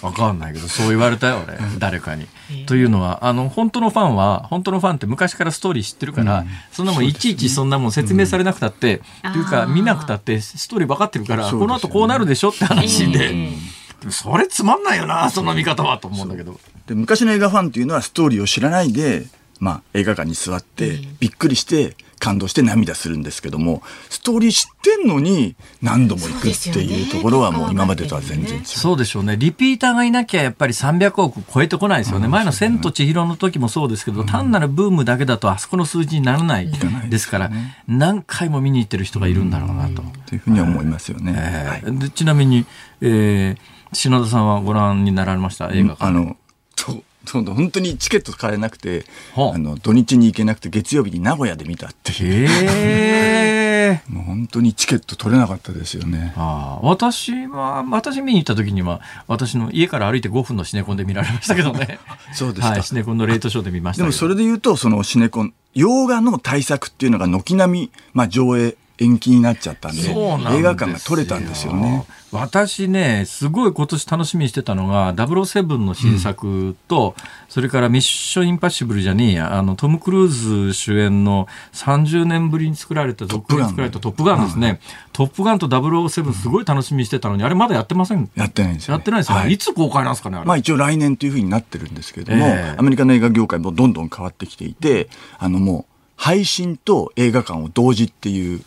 [0.00, 1.58] 分かんないけどそう言われたよ俺。
[1.78, 2.26] 誰かに。
[2.66, 13.30] というのはあの本当のファンは本当のファンって昔からストーリー知ってるから、うん、そんなもんいちいちそんなもん説明されなくたって、うん、というか見なくたってストーリー分かってるから、この後こうなるでしょって話で。
[13.30, 16.58] えーそれつまんないよなその見方はと思うんだけど。
[16.86, 19.24] で昔の映画ファンっていうのはストーリーを知らないで、
[19.60, 28.64] まあ、映画館に座ってびっくりして感動して涙するんですけどもストーリー知ってんのに何度も行くっていうところはもう今までとは全然違う。
[28.64, 29.36] そうでしょうね。
[29.36, 36.70] リピーターがいなきゃやっぱり300億超えてこないですよね、前の「千と千尋」の時もそうですけど、単なるブームだけだとあそこの数字にならない
[37.08, 37.50] ですから、
[37.88, 40.02] 何回も見に行ってる人がいるんだろうなと。
[40.26, 41.34] というふうに思いますよね。
[41.36, 42.66] えー、でちなみに、
[43.00, 45.70] えー篠田さんはご覧になられました？
[45.72, 46.36] 映画あの
[46.76, 49.04] そう本当にチケット買えなくて、
[49.36, 52.48] あの土日に行けなくて月曜日に名古屋で見たっていう。
[52.50, 56.32] へ もう本当にチケット取れなかったですよね。
[56.36, 61.98] あ私は私見に行った時には私の家から歩いて5分のシネコンで見られましたけどね。
[62.34, 72.06] そうですか、はい、シネコンのレートショーで見ましたでもそれで言うとそのシネコン洋画の対策っていうのが軒並み、まあ、上映延期になっちゃったんで映画館が取れたんですよね。
[72.32, 84.80] 私ね、すごい今年楽しみにしてたのが、007の新作と、うん、それからミッションインパッシブルじゃねえや、あの、トム・クルーズ主演の30年ぶりに作られた、続編作られたトップガンですね。
[85.12, 89.40] トップガンと007すごい楽しみにしてたのに、あれまだやってませんやってないんですよ、ね、やってないですよ、ね。
[89.42, 98.62] はい、いつ公開なんですかね、まあ一応来年というふうになってるんですけれども、えー、アメリカの映画業界もどんどん変わってきていて、あのもう、配信と映画館を同時っていう、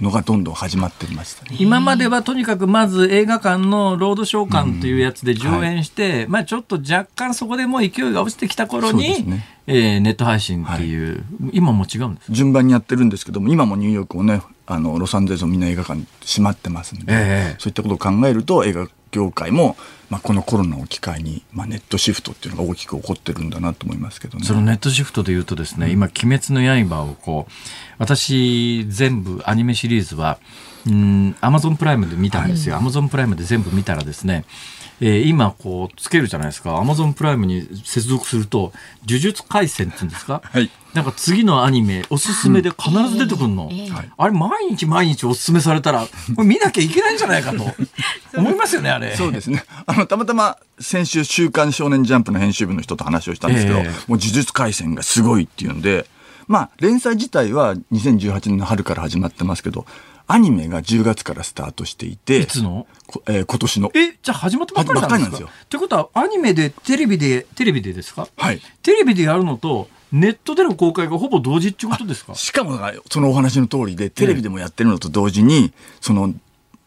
[0.00, 9.46] のがどんどん始まってました、ね、今まではとにかくまず映画館のロードショー館というやつで上演して、うんはい、まあちょっと若干そこでもう勢いが落ちてきた頃に、ね。
[9.68, 19.76] えー、ネット配信っていう、はい、今も違うんです順番にやってるんですけども今もニューヨークもねあのロサンゼルスもみんな映画館閉まってますんで、えー、そういったことを考えると映画業界も、
[20.10, 24.44] まあ、このコロナを機会に、まあ、ネットシフトっていうのが大きく起こってるんだなと思いますけどね。
[24.44, 27.52] そのネットシフトでいうとですね、うん、今「鬼滅の刃」をこう
[27.98, 30.38] 私全部アニメシリーズは
[30.86, 34.44] うんアマゾンプライムで見たんですよ、アマゾンプライムで全部見たらですね
[35.00, 36.76] えー、今こうつけるじゃないですか。
[36.76, 38.72] アマゾンプライムに接続すると
[39.08, 43.72] 「呪術廻戦」っていうんですか、はい、なんか次のアニメおすすめで必ず出てくるの、うん。
[43.72, 47.64] えー、あれ毎日毎日おすすめされたらこれ見なきゃいけないんじゃないかと。
[48.36, 49.16] 思いますよねあれ。
[49.16, 49.64] そうですね。
[49.86, 56.06] あのたまたま先週「週刊少年ジャンプ」の編集部の人と話をしたんですけど、えー、もう呪術廻戦がすごいっていうんで
[56.46, 59.86] まあ連載自体は2018年の春から始まってますけど
[60.32, 62.38] アニメが10月からスタートしていて。
[62.38, 62.86] いつの？
[63.26, 63.90] えー、今年の。
[63.94, 65.50] え、じゃあ始まったばっかりなんですか？
[65.50, 68.26] ってことは、アニメで、テレビで、テレビでですか？
[68.36, 68.60] はい。
[68.82, 72.34] テレビでやるのと、ネットでの公開がほぼ同時ってことですか？
[72.34, 72.78] しかも、
[73.10, 76.32] そのお話の通りで、テレビでもやってるのと同時に、その、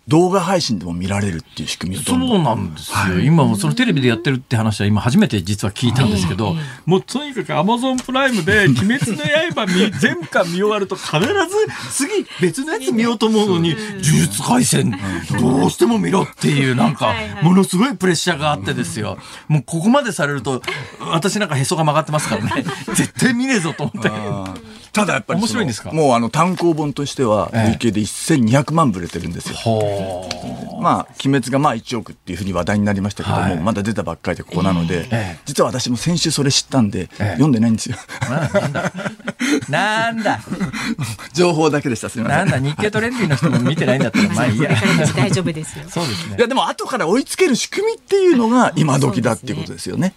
[0.08, 9.24] 動画配信でも見られるっていう仕組みそうなんですよ、はい、今もそのテレビでやってるって話は今初めて実は聞いたんですけど、もうとにかくアマゾンプライムで「鬼滅の
[9.56, 9.66] 刃」
[10.00, 11.28] 全巻見終わると必ず
[11.92, 14.92] 次別のやつ見ようと思うのに「呪術廻戦」
[15.40, 19.18] どうしても見ろっていうなんかものすごいプレッシャーがあってですよ。
[19.48, 20.62] もうここまでされると
[21.00, 22.66] 私なんかへそが曲がってますからね。
[22.94, 24.12] 絶対見ねえぞと思って。
[24.96, 25.92] ただやっぱり面白いんですか？
[25.92, 29.56] もうあの単行本としては累計で1200万部売れてるんですよ。
[30.82, 37.98] まあ、鬼滅がまあ1億っていうふうに話題になりましたけども、はい、まだ出たばっかりでここなので、えー、実は私も先週それ知ったんで、えー、読んでないんですよ。
[38.30, 38.92] なんだ
[39.70, 40.40] なんだ？
[41.34, 42.50] 情報だけでした、すみません。
[42.50, 44.70] なんだ、日経トレンディの人も見てないんだったら、まあいいや。
[45.16, 45.86] 大丈夫ですよ。
[45.90, 46.36] そうですね。
[46.38, 50.14] いや、でも後から追いつける仕組みっていうのが今時だっていうことですよね。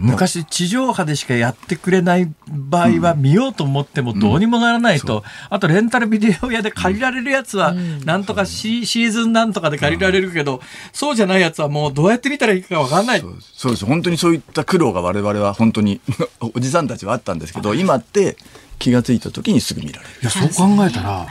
[0.00, 10.60] 昔地上波でしかやってくれない場合は見ようと思ってもどうにもならないと、うん、あとレンタルビデオ屋で借りられるやつはなんとかシ,、シーズンなんとかで借りられるけど、
[10.92, 13.20] そうじゃないやつはもうどうやって見たらいいか分かんない。
[13.20, 13.84] そうです。
[13.84, 16.00] 本当にそういった苦労が我々は本当に
[16.40, 18.36] おじさんたちはあったんですけど今って
[18.78, 20.10] 気が付いた時にすぐ見られる。
[20.22, 21.26] いやそう考えたら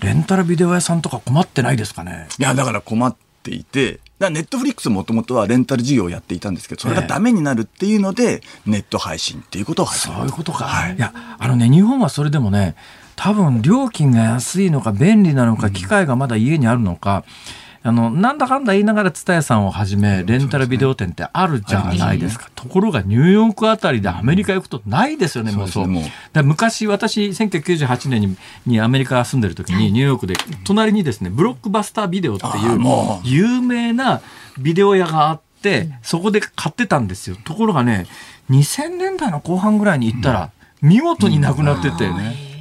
[0.00, 2.28] レンタルビデオ屋さんとか困ってないですかね？
[2.38, 10.64] いやだから困っていてネットフリックスもともとはレンタル事業をやっていたんですけど、それがダメになるっていうので、ネット配信っていうことを始めそういうことか。
[10.64, 12.74] はい、いや、あのね、日本はそれでもね、
[13.16, 17.24] 多分料金が安いのか便利なのか、機械がまだ家にあるのか、
[17.56, 25.88] うんあのなんだかんだ言いながら蔦屋さんをはじめレンタルビデオ店ってあるじゃないですか、ね、ところがニューヨークあたりでアメリカ行くとないですよね、もうそう。
[26.32, 32.80] だ昔私1998年ににアメリカ住んでる時にニューヨークで隣にですねブロックバスタービデオっていう
[33.24, 34.22] 有名な
[34.58, 37.36] ビデオ屋があってそこで買ってたんですよ。
[37.44, 38.06] ところがね、
[38.50, 42.10] 2000年代の後半ぐらいに行ったら、見事になくなってて、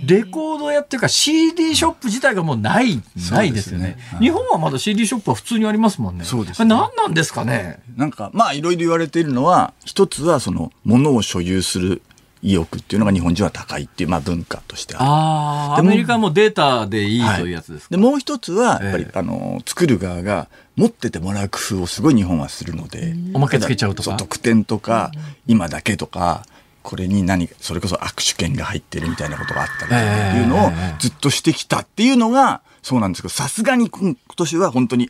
[0.05, 3.01] レコード屋っていうか CD ショップ自体がもうない、
[3.31, 3.97] ないですよね。
[4.19, 6.25] 日本はまだ CD ショップは普通にありますもんね。
[6.25, 7.79] そうですこれ何なんですかね？
[7.95, 12.01] なんか、まあ、いろいろ言われているのは、一つは、その、物を所有する
[12.41, 15.79] 意欲っていうのが日本人は高いっていう、まあ、文化としてある。
[15.79, 17.95] アメリカはもうデータでいいというやつですか？
[17.95, 20.47] で、もう一つは、やっぱり、ええあの、作る側が、
[20.77, 23.13] 持っててもらう工夫をすごい日本はするので。
[23.33, 24.15] おまけつけちゃうとか？
[24.15, 25.11] 特典とか、
[25.45, 26.45] 今だけとか、
[26.83, 35.09] これに何か、それこそ握手券が入ってるみたいなことがあったりっていうのをええずっとしてきたっていうのが、そうなんですけど、さすがに今年は本当に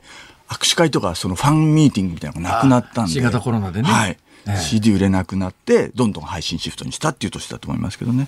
[0.49, 3.11] 握手会とかそのファンミーティングみたいなのがなくなったんで。
[3.11, 4.11] あ新型コロナでねはい。
[4.11, 8.28] ええ CD 売れなくなって、どんどん配信シフトにしたっていう年だと思いますけどね。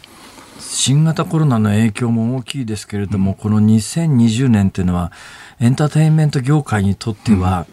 [0.59, 5.11] 新型コロナの影響も大きいですけれども、この2020年っていうのは、
[5.59, 7.65] エンターテインメント業界にとっては、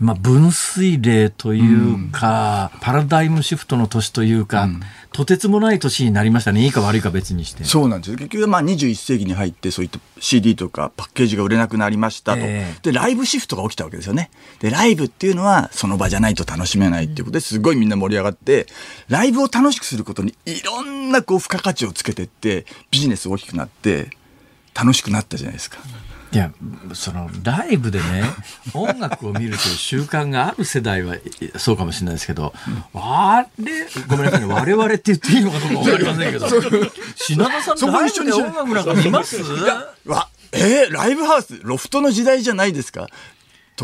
[0.00, 4.66] まあ、分水嶺というか、パラダイムシフトの年というか、
[5.12, 6.64] とてつもない年になりましたね。
[6.64, 7.64] いいか悪いか別にして。
[7.64, 8.16] そうなんですよ。
[8.16, 12.38] 結局、まあ21世紀に入って、そういった CD とかパッケージが売れなくなりましたと。
[12.40, 14.30] ええで、ライブシフトが起きたわけですよね。
[14.60, 18.66] で、ライブっていうのは、その場じゃないと楽しめないっていうことですごいみんな盛り上がって、
[19.08, 24.08] ライブを楽しくすることにいろんなこう付加価値をつけてって、ビジネス大きくなって、
[24.74, 25.78] 楽しくなったじゃないですか。
[26.32, 26.52] いや、
[26.94, 28.22] その、ライブでね、
[28.72, 31.20] 音楽を見るという習慣がある世代はい
[31.56, 32.54] そうかもしれないですけど、
[32.94, 36.48] あれ、ごめんなさいね、我々って言っていいのかどうかわかりませんけど、
[37.16, 39.36] 品田さんライ一緒にブで音楽なんか見ます？
[40.06, 43.08] わ、えーライブハウス、ロフトの時代じゃないですか。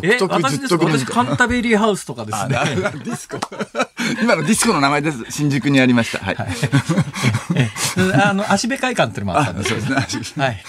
[0.00, 0.84] 独え、特私ですか？
[0.86, 2.54] 私、ずっと組カンタベリーハウスとかですあ、ね。
[2.56, 3.38] なディスコ。
[4.22, 5.24] 今のディスコの名前です。
[5.30, 6.24] 新宿にありました。
[6.24, 6.36] はい。
[7.54, 7.70] え
[8.22, 10.44] あの、足部会館っていうのもあったんですそうですね。
[10.44, 10.62] はい。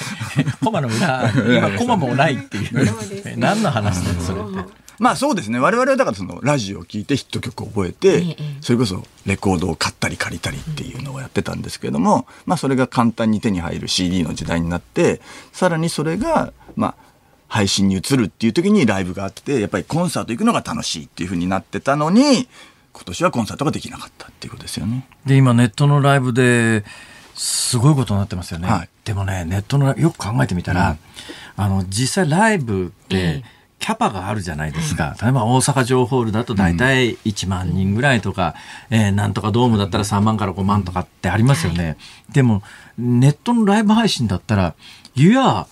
[0.64, 1.32] コマの裏、
[1.70, 2.90] 今コマもないっていう。
[3.26, 4.88] え何の話だよ、それって。
[5.00, 5.60] まあそうですね。
[5.60, 15.22] 我々はだからそのラジオを聞いてヒット曲を覚えて、それこそレコードを買ったり借りたりっていうのをやってたんですけども、まあそれが簡単に手に入る CD の時代になって、
[15.54, 16.96] さらにそれが、まあ、
[17.48, 22.48] 配信に移るっていう時にライブがあって、やっぱりコンサート行くのが楽しいっていう風になってたのに、
[22.94, 25.08] 今年はコンサートができなかったっていうことですよね。
[25.26, 26.84] で、今ネットのライブで、
[27.36, 28.68] すごいことになってますよね。
[28.68, 30.98] はいでもね、ネットのよく考えてみたら、
[31.56, 33.42] あの、実際ライブって、
[33.80, 35.16] キャパがあるじゃないですか。
[35.22, 38.56] 例えば大阪城ホールだと大体1万人ぐらいとか、
[38.90, 41.96] えーなんとかドームだったら3万から5万とかってありますよね。
[42.34, 42.64] でも、
[42.98, 44.76] ネットのライブ配信だったら、
[45.16, 45.68] いや、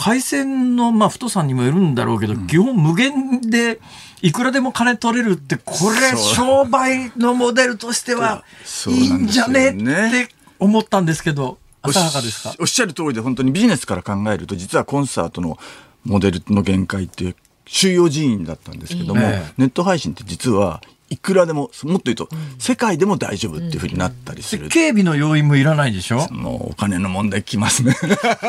[0.00, 3.80] 回線の、まあ、太さにもよるんだろうけど、基本無限で、
[4.22, 8.44] いくらでも金取れるって、これ、商売のモデルとしては、
[8.88, 12.54] いいなんじゃねねって思ったんですけど、おっ浅はかですか？
[12.58, 15.58] おっしゃる通りで本当にビジネスから考えると実はコンサートの
[16.04, 17.34] モデルの限界って
[17.64, 19.52] 収容人員だったんですけども、ええ。
[19.56, 26.28] ネット配信って実はいくらでももっと言うと、世界でも大丈夫っていうふうになったりする、警備の要員もいらないでしょ？
[26.30, 27.94] もうお金の問題きますね。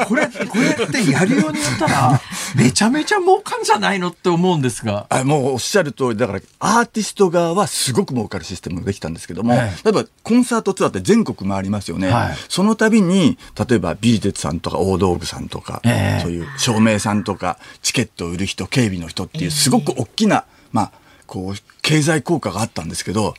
[0.07, 2.21] これ、これってやるようになったら、
[2.55, 5.07] めちゃめちゃ儲かんじゃないのって思うんですが。
[5.09, 12.37] あもうおっしゃる通りだからアーティスト側はすごく儲かるシステムができたんですけども、え例えばコンサートツアーって全国回りますよね、はい。
[12.47, 16.21] その度に例えば美術さんとか大道具さんとか、ええ。
[16.21, 20.91] そういう照明さんとかチケットを売る人警備の人っていうすごく大きな、まあ
[21.31, 23.35] こう経済効果があったんですけど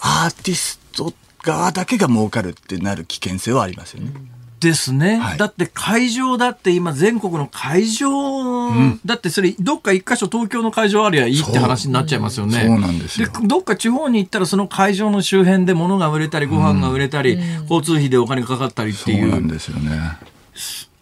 [0.00, 1.14] アーティスト
[1.44, 4.10] 側だけが儲かるってなる危険性はありますよね。
[4.58, 8.72] ですね、はいだって会場だって今全国の会場、
[9.06, 12.64] だってそれどっか一箇所東京の会場ありゃいいって話になっちゃいますよね。
[12.66, 17.38] そうなんですよどっか地方に行ったらその会場の周辺で物が売れたりご飯が売れたり、
[17.70, 19.20] 交通費でお金がかかったりっていう。
[19.20, 20.18] そうなんですよね。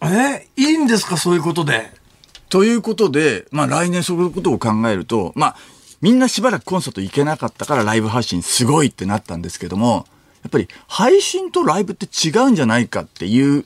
[0.03, 0.47] え？
[0.55, 1.17] いいんですか？
[1.17, 1.91] そういうことで。
[2.49, 5.55] ということで、まあ来年そういうことを考えると、まあ
[6.01, 10.05] みんなしばらくコンサート行けなかったからライブ配信すごいってなったんですけども、
[10.43, 13.65] やっぱり配信とライブって違うんじゃないかっていう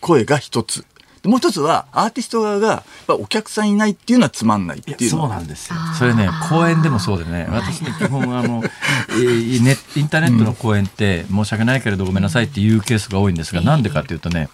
[0.00, 0.84] 声が一つ。
[1.22, 5.28] でもう一つはアーティスト側がお客さんいないっていうのはつまんないっていやそう。
[5.28, 5.76] なんですよ。
[5.98, 8.62] それね、公演でもそうでね、私ね、基本、あの、
[9.16, 14.50] インターネットの公演って、申し訳ないけれどごめんなさいっていうケースが多いんですが、なんでかっていうとね、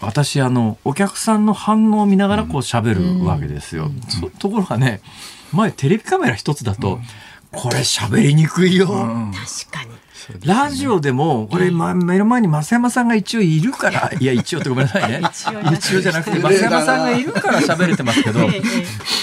[0.00, 3.90] 私、あの、お客さんの反応を見ながらこう喋るわけですよ。
[4.08, 5.02] そところがね、
[5.52, 7.00] 前テレビカメラ一つだと、
[7.52, 8.86] これ喋りにくいよ。
[8.86, 9.98] 確かに。
[10.44, 15.22] ラジオでも、これ、ま、目の前に増山さんが一応いるから、 いや、一応ってごめんなさいね。
[15.72, 18.50] 一応じゃなくて、増山さんがいるから喋れてますけど、こ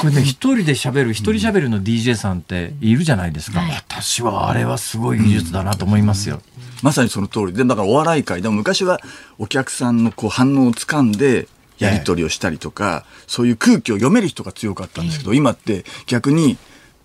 [0.08, 3.62] れね、一人で喋る、一人喋るの DJ さんっているじゃないですか。
[3.62, 6.42] 私はあれはすごい技術だなと思いますよ。
[6.82, 9.00] まさにその通りで、だからお笑い界でも昔は
[9.38, 11.48] お客さんのこう反応をつかんで、
[11.78, 16.58] やり取りをしたりとか、そういう空気を読める人が強かったんですけど、今って逆に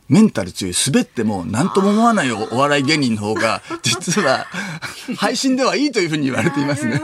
[0.08, 4.46] メンタル強い、滑っても何とも思わないお笑い芸人の方が、実は
[5.16, 7.00] 配信ではいいというふうに言われていますね。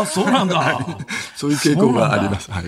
[0.00, 0.98] あ、そうなんだ。
[1.36, 2.50] そういう傾向があります。
[2.50, 2.64] はい。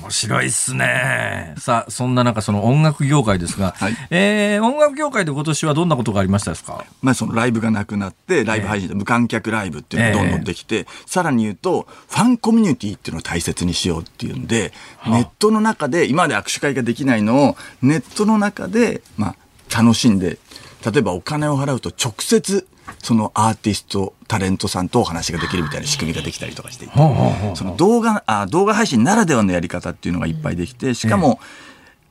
[0.00, 1.54] 面白いっすね。
[1.58, 6.84] さあ、そんな中、その音楽業界ですが、はいえー音楽業界で今年はどんなことがありましたですか？
[7.02, 14.72] まあそのライブがなくなって、ライブ配信で無観客ライブっていうのがどんどんできて、さらに言うと、ファンコミュニティっていうのを大切にしようっていうんで、
[15.06, 19.34] ネットの中で、今まで握手会ができないのを、ネットの中で、ま
[19.72, 20.38] あ、楽しんで、
[20.84, 22.66] 例えばお金を払うと直接、
[22.98, 26.94] そのアーティスト、タレントさんとお話ができるみたいな仕組みができたりとかしていて、
[27.54, 31.40] その動画、あ動画配信ならではのやり方っていうのがいっぱいできて、しかも、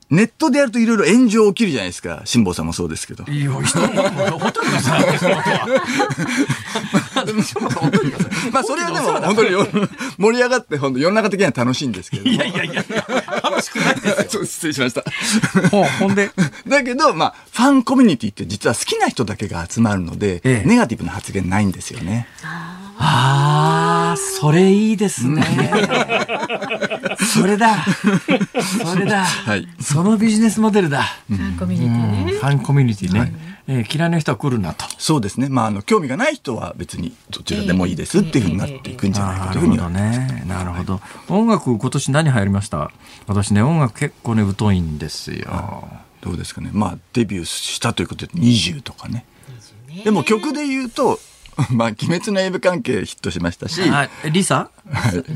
[0.09, 2.23] ネットでやるといろいろ炎上起きるじゃないですか。
[2.25, 3.23] 辛坊さんもそうですけど。
[3.31, 3.87] いや、人の、
[4.39, 4.71] ほとんど
[8.51, 9.49] まあそれはでも本当に
[10.17, 12.31] 盛り上がって本当世の中的には楽しいんですけども。
[12.31, 12.83] いやいやいや、
[13.43, 14.45] 楽しくないですよ。
[14.45, 15.03] 失礼しました。
[15.69, 16.31] ほうほんで、
[16.67, 22.27] だけど、まあ、ファンコミュニティって実は好きな人だけが集まるので、ええネガティブな発言ないんですよね。
[23.01, 25.43] ああ、それいいですね。
[27.33, 27.77] それだ。
[28.85, 29.23] それだ。
[29.23, 31.03] はいそのビジネスモデルだ。
[31.29, 32.31] ファンコミュニティね。
[32.33, 33.48] ファンコミュニティね。
[33.71, 34.83] えー嫌いな人は来るなと。
[34.97, 35.47] そうですね。
[35.47, 39.89] まあ、あの、興味がない人は別にどちらでもいいですっていうふうになっていくんじゃないかなるほどというふうには。
[39.91, 40.43] ね。
[40.47, 41.01] なるほど。
[41.27, 42.91] 音楽、今年何流行りました？
[43.27, 45.87] 私ね、音楽結構ね、疎いんですよ。
[46.21, 46.71] どうですかね。
[46.73, 49.25] まあ、デビューしたということで20とかね。
[50.03, 51.19] でも曲で言うと、
[51.71, 54.71] まあ、鬼滅の刃関係ヒットしましたし、あリサ？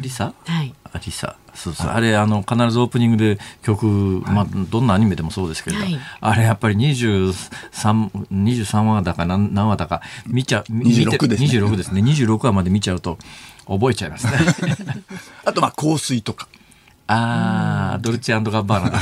[0.01, 0.33] リサ？
[0.45, 0.73] はい。
[0.93, 1.35] あリサ。
[1.55, 1.87] そうそう。
[1.87, 3.85] あれ、あの、必ずオープニングで曲、
[4.27, 12.01] まあ、どんなアニメでもそうですけれど、はいあれやっぱり23、23話だか何何話だか見ちゃう、見て26ですね26ですね。
[12.01, 13.17] 26話まで見ちゃうと
[13.67, 14.33] 覚えちゃいますね。
[15.45, 16.47] あと、まあ、香水とか。
[17.07, 18.99] あー、ドルチアンドガッバーナだ。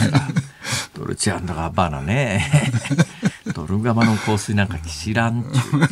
[0.94, 2.72] ドルチアンドガッバーナね。
[3.68, 5.80] ドルガバの香水なんか知らんちゅう。
[5.80, 5.90] なん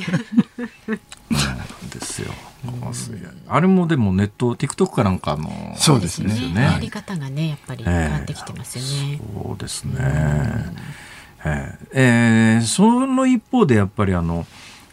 [1.89, 2.31] ですよ。
[2.81, 3.15] 香水
[3.47, 5.75] あれもでもネット、TikTok かなんかの。
[5.77, 9.19] そうですねですよやり方がね、やっぱり変わってきてますよね。
[9.43, 9.93] そうですね。
[11.45, 14.45] えーえーその一方でやっぱりあの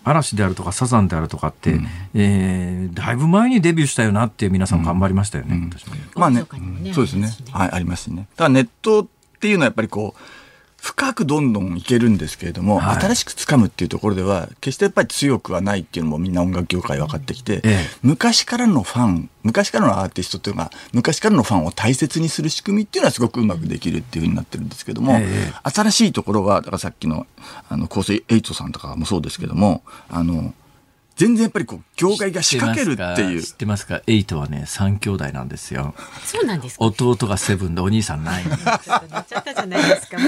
[0.04, 1.80] 嵐であるとかサザンであるとかって、
[2.14, 5.68] えーだいぶ前にデビューしたよなっていう皆さん頑張りましたよね。
[5.72, 6.44] 私もまあね
[6.82, 7.46] ね、そうですねありますしね。
[7.52, 8.28] はい、ありますしね。
[8.36, 9.06] ただネットっ
[9.40, 10.20] ていうのはやっぱりこう、
[10.78, 12.96] 深くどんどんいけるんですけれども、はい。
[13.00, 17.78] 新しく掴むっていうところでは、決してやっぱり強くはないっていうのもみんな音楽業界分かってきて、ええ。
[18.02, 25.70] 昔からのファン、昔からのアーティストっていうのが、昔からのファンを大切にする仕組みっていうのはすごくうまくできるっていうふうになってるんですけども、ええ。
[25.70, 27.26] 新しいところは、だからさっきの、
[27.68, 30.54] あの、香水エイトさんとかもそうですけども、あの、
[31.16, 33.52] 全然やっぱりこう、業界が仕掛けるっていう知。
[33.52, 34.02] ってますか？
[34.06, 35.94] エイトはね、三兄弟なんですよ。
[36.24, 36.84] そうなんですか？
[36.84, 38.44] 弟がセブンでお兄さんない。
[38.44, 40.18] こちょっとなっちゃったじゃないですか。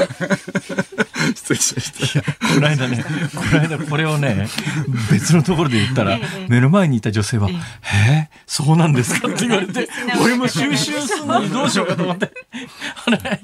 [1.35, 2.61] 失礼しました。
[2.61, 4.49] の間ね、この間これをね、
[5.13, 9.89] 別のところで言ったらええ、目の前にいた女性は、えー、そうなんですかって言われて
[10.23, 12.33] 俺も収集するのにどうしようかと思って。
[13.07, 13.41] あれ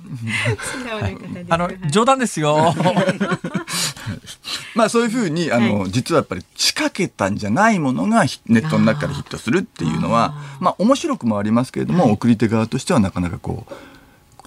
[1.51, 2.75] あの、冗談ですよ。
[4.75, 13.67] まあそういうふうに、あの、は実はやっぱり仕掛けたんじゃないものがひネットの中からヒットするっていうのは、まあ面白くもありますけれども、送り手側としてはなかなかこ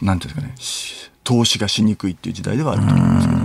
[0.01, 3.41] う、なんていうんですかね、し投資がしにくいっていう時代ではあると思いますけど。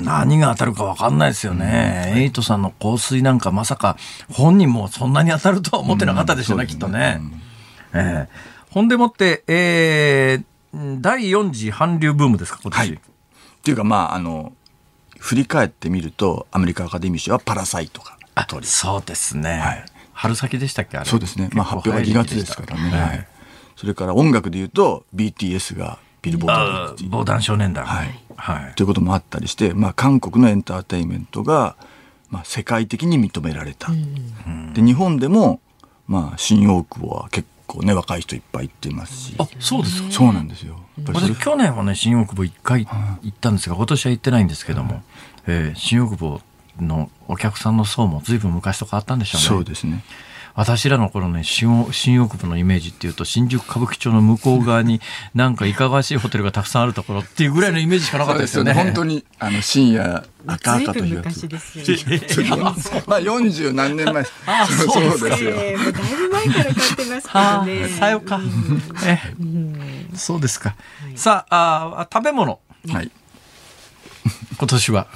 [0.00, 2.14] 何が当たるか分かんないですよね。
[2.16, 3.96] エイトさんの香水なんかまさか
[4.30, 7.20] 本人もそんなに当たるとは思ってなかったでしょうね、うんきっとね。
[7.94, 8.62] ええ。
[8.70, 12.78] ほんでもって、えー、第4次韓流ブームですか、今年。
[12.78, 12.94] はい。
[12.94, 12.98] っ
[13.62, 14.52] ていうかまあ、あの、
[15.18, 18.16] 振り返ってみると、アメリカアカデミー賞はパラサイトがあ
[18.48, 18.66] 取り。
[18.66, 19.58] そうですね。
[19.58, 21.06] はい春先でしたっけあれ？
[21.08, 21.48] そうですね。
[21.52, 22.90] まあ発表が2月ですからね。
[22.90, 23.20] ははいい。
[23.76, 27.84] それから音楽で言うと、BTS がビルボード防弾少年団。
[27.84, 28.14] はい。
[28.36, 28.74] はい。
[28.74, 31.76] ということもあったりして、まあ、韓国のエンターテインメントが、
[32.28, 33.88] まあ、世界的に認められた。
[34.74, 35.60] で日本でも、
[36.06, 40.10] まあ、新大久保は結構ね若い人いっぱい行っていますしあ、そうですか？
[40.12, 40.78] そうなんですよ。
[41.06, 45.02] 私去年はね新大久保一回行ったんですが今年は行ってないんですけども、
[45.46, 46.40] えー新大久保
[46.88, 49.46] のお客さんの層も随分昔と変わったんでしょうね。
[49.48, 50.04] そうですね。
[50.54, 55.00] 私らの頃ね新大新大久保のイメージっていうと新宿歌舞伎町の向こう側に
[55.34, 58.72] なんかいかがわしいホテルがたくさんあるところっていうぐらいのイメージしかなかったですよね。
[58.74, 61.48] 本当にあの深夜赤赤というやつ昔。
[61.48, 61.78] です
[62.40, 62.60] よね。
[63.06, 64.26] まあ40何年前。
[64.46, 65.50] あそうですですよ。
[65.54, 67.88] ええもうだいぶ前から買ってますけどね。
[67.98, 68.40] さよか。
[69.04, 69.18] え
[70.14, 70.74] そうですか。
[71.16, 72.58] さああ食べ物
[72.88, 73.10] はい。
[74.58, 75.06] 今年は。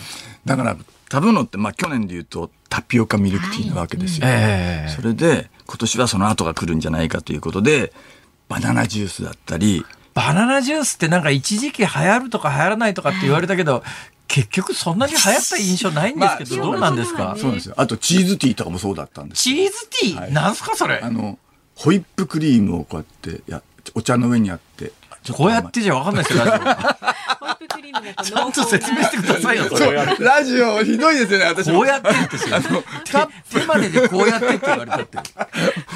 [0.47, 0.77] だから
[1.11, 4.27] 食べ物ってまあ去年で言うとタピオカミルクティーなわけですよ。
[4.27, 4.91] ええ。
[4.91, 7.93] それで今年はその後が来るんじゃないかということで
[8.49, 9.85] バナナジュースだったり。
[10.15, 13.85] バナナジュースってなんか一時期流行るとか流行らないとかって言われたけど、
[14.29, 17.75] 結局そんなに流行った印象ないんですけど、まあどうなんですか、そうなんですよ。
[17.77, 19.43] あとチーズティーとかもそうだったんです。
[19.43, 20.33] チーズティー、はい。
[20.33, 21.01] なんすかそれ？
[21.03, 21.39] あの、
[21.75, 23.63] ホイップクリームをこうやってや、
[23.95, 24.93] お茶の上にあって、
[25.33, 29.93] こうやってじゃわかんないですよ、ラジオホイップクリームだとちゃんと説明してくださいよ、それ。
[29.93, 31.79] ラジオひどいですよね、私も。
[31.79, 32.57] こうやってってすよ。
[33.51, 35.19] 手手まででこうやってって言われたって。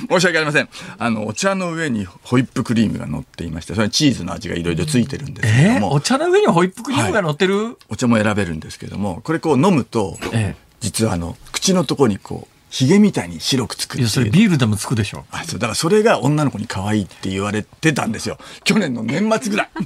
[0.08, 0.68] 申し訳ありません。
[0.98, 14.30] あの、お茶の上にホイップクリームが乗っていまして、それにチーズの味がいろいろついてるんですけえー、ども、お茶の上にホイップクリームが乗ってる、お茶も選べるんですけども、これこう飲むと、ええ実はあの、口のところにこう、ヒゲみたいに白くつくいや、それ。
[14.30, 15.24] ビールでもつくでしょ。
[15.32, 18.38] あそうだからそれが女の子に可愛いって言われてたんですよ。
[18.64, 19.70] 去年の年末ぐらい。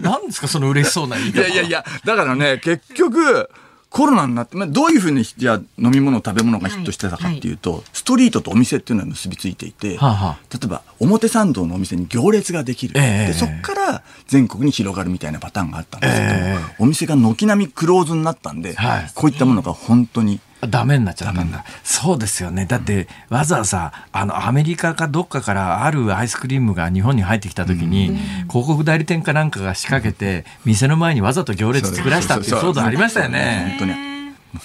[0.00, 1.40] なんですか、その嬉しそうな言いい方。
[1.42, 3.48] やいやいや、だからね、結局、
[3.94, 16.56] コロナになって、まあ、どういうふうにじゃあ飲み物、食べ物がヒットしてたかっていうと、ストリートとお店っていうのは結びついていて、はあは例えば表参道のお店に行列ができる、ええでそこから全国に広がるみたいなパターンがあったんですけど、え。
[16.80, 19.10] お店が軒並みクローズになったんで、はい。
[19.14, 21.64] こういったものが本当にダメになっちゃったんだ。
[21.82, 22.66] そうですよね。
[22.66, 33.76] だって、わざわざ、あの、アメリカかどっかからあるアイスクリームが日本に入ってきた時に、広告代理店かなんかが仕掛けて、店の前にわざと行列作らしたっていう騒動ありましたよね。
[33.78, 34.14] 本当に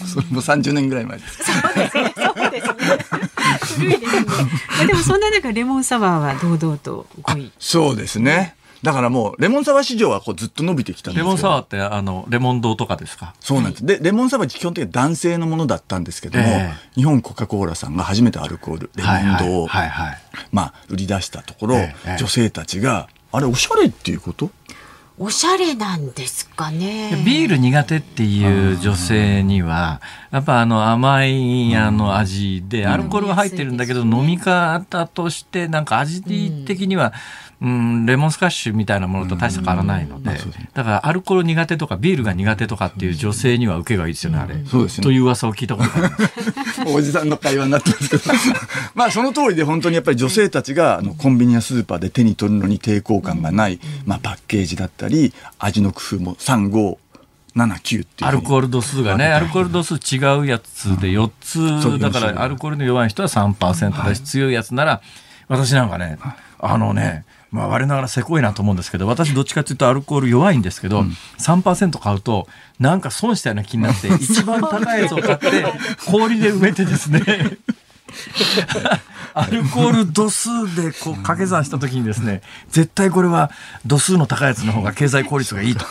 [0.06, 1.44] それも30年ぐらい前です。
[1.44, 2.14] そうですね。
[2.16, 3.98] 古いですね。
[4.78, 7.52] まあでもそんな中レモンサワーは堂々と5位。
[7.60, 8.56] そうですね。
[8.82, 11.26] だからもうレモンサワー市場はこうずっと伸びてきたんですけど。
[11.26, 13.34] レモンサワーって、あの、レモン堂とかですか？
[13.40, 13.86] そうなんです。
[13.86, 20.18] で、レモンサワーは基本的には男性のものだったんですけども、え日本コカ・コーラさんが初めてアルコール、レモンドを、はいはい
[20.52, 24.50] まあ、売り出したところ、ええ女性たちが、あれ、おしゃれっていうこと？
[25.22, 27.22] おしゃれなんですかね。
[27.26, 30.00] ビール苦手っていう女性には、
[30.32, 36.22] やっぱあの甘いあの味で、アルコールが入ってるんだけど、飲み方として、なんか味
[36.66, 37.12] 的には、うん、
[37.62, 40.32] レモンスカッシュみたいなものと大した変わらないので、
[40.74, 44.56] だからアルコール苦手とかビールが苦手とかっていう女性には受けがいいですよね、あれ。
[44.66, 46.16] そうですよねという噂を聞いたことがある。
[46.96, 48.24] おじさんの会話になってますけど。
[48.96, 56.98] まあ、その通りで本当にやっぱり女性たちが、あの、コンビニやスーパーで手に取るのに抵抗感がない、まあ、パッケージだったり、味の工夫も3、5、
[57.58, 58.24] 7、9って。
[58.24, 65.02] アルコール度数がね、アルコール度数違うやつで4そうつ、だからアルコールの弱い人は3%だし、強いやつなら、
[65.50, 66.18] 私なんかね、
[66.60, 71.02] あのね、まあ我ながらせこいなと思うんですけど、私どっちかというとアルコール弱いんですけど、
[71.38, 72.48] 3%買うと、
[72.80, 75.66] なんか損したような気になって、 一番高いやつを買って、
[76.06, 77.22] 氷で埋めてですね、
[79.34, 83.52] アルコール度数でこう掛け算した時にですね、絶対これは
[83.86, 85.86] 度数の高いやつの方が経済効率がいいと。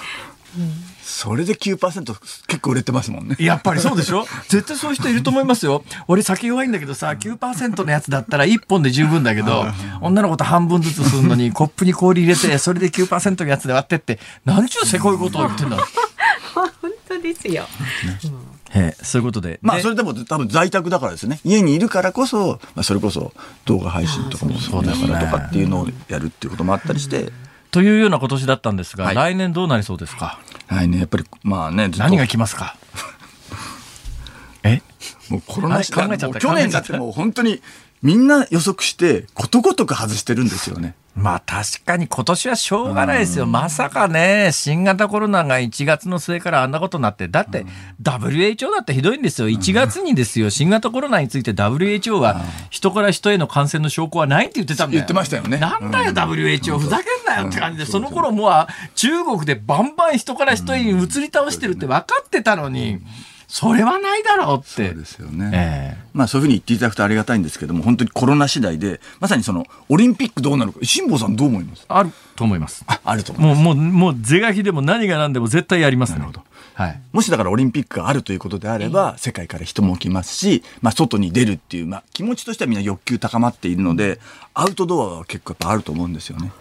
[1.20, 2.04] それで9%
[2.46, 3.34] 結構売れてますもんね。
[3.40, 4.24] やっぱりそうでしょ？
[4.48, 5.82] 絶対そういう人いると思いますよ。
[6.06, 9.66] 俺酒弱いんだけどさ、9%のやつだったら1本で十分だけど、
[10.00, 15.76] 女の子と半分ずつするのに、 コップに氷入れて、それで9%のやつで割ってって、なんちゅうせこいことを言ってんだ。
[16.54, 16.70] 本
[17.08, 17.66] 当ですよ。
[18.70, 19.58] へえそういうことで。
[19.60, 21.40] まあ、でそれでも多分在宅だからですね。
[21.42, 23.32] 家にいるからこそ、まあ、それこそ
[23.64, 27.32] 動画配信とかもそうだからとかっていうのをやるっていうこともあったりして、
[27.70, 30.38] というような今年だったんですが、はい来年どうなりそうですか？
[30.68, 32.76] はいね、やっぱりまあね、何が来ますか？
[34.62, 34.82] え？
[35.30, 36.26] もうコロナあ考えちゃった。
[36.28, 37.62] もう去年だってもう本当に
[38.02, 40.94] みんな予測してことごとく外してるんですよね。
[41.18, 43.46] まあ確かに今年はしょうがないですよ。
[43.46, 47.66] まさかね、新型コロナが1月の末からあんなことになって、だって
[48.00, 49.48] WHO だってひどいんですよ。
[49.48, 52.40] 1月にですよ、新型コロナについて WHO は
[52.70, 55.00] 人から人への感染の証拠はないって言ってたんだよ。
[55.00, 55.58] 言ってましたよね。
[55.58, 63.00] なんだよ WHO、ふざけんなよって感じで、その頃もう中国でバンバン人から人へに移り倒してるって分かってたのに、
[63.48, 64.88] それはないだろうって。
[64.88, 65.50] そうですよね。
[65.54, 71.84] ええまあそういうふうに言っていただくとありがたいんですけども、本当にコロナ次第で、まさにそのオリンピックどうなるか、辛坊さんどう思います？
[71.88, 72.84] あると思います。
[72.86, 73.32] ああると。
[73.34, 76.18] もう、もう、もう、是が非でも何が何でも絶対やりますね。
[76.18, 76.44] なるほど
[76.74, 77.00] はい。
[77.12, 84.20] もしだからオリンピックがあるということであれば、世界から人も来ますし、まあ外に出るっていう、まあ気持ちとしてはみんな欲求高まっているので、
[84.54, 86.52] アウトドアは結構やっぱあると思うんですよね。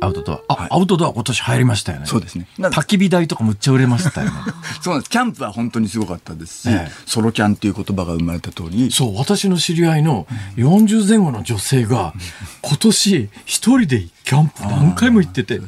[0.00, 0.54] アウトドア。
[0.54, 2.06] あ、アウトドア今年入りましたよね。
[2.06, 2.46] そうですね。
[2.58, 4.36] な焚き火台とかむっちゃ売れましたよね。
[4.82, 5.10] そうなんです。
[5.10, 10.26] キャンプは本当にすごかったですし、ええソロキャンっていう言葉が生まれた通り、そう、私の知り合いの
[10.56, 12.14] 40前後の女性が、
[12.60, 15.60] 今年一人でキャンプ何回も行ってて、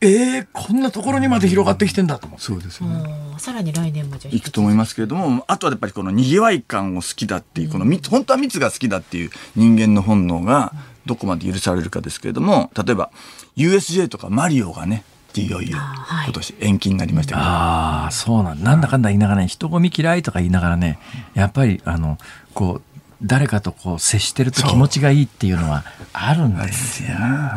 [0.00, 2.44] えー、こんなところにまで広がってきてんだと思って。
[2.44, 3.04] そうですよね。
[3.38, 10.72] さらに来年もじゃあ行くと思いますけれども、あとはやっぱりこの賑わい感を好きだっていう、この密、本当は密が好きだっていう人間の本能が
[11.06, 13.10] どこまで許されるかですけれども、例えば
[13.56, 15.02] USJ とかマリオがね、
[15.34, 16.24] いよいよはい。
[16.26, 20.98] 今年延期になりましたけど、ああ、そうなんなんだかんだ言いながらね、人混み嫌いとか言いながらね、
[21.34, 22.18] やっぱり、あの、
[22.54, 22.82] こう、
[23.22, 27.08] 誰かとこう接してると気持ちがいいっていうのはあるんですよ。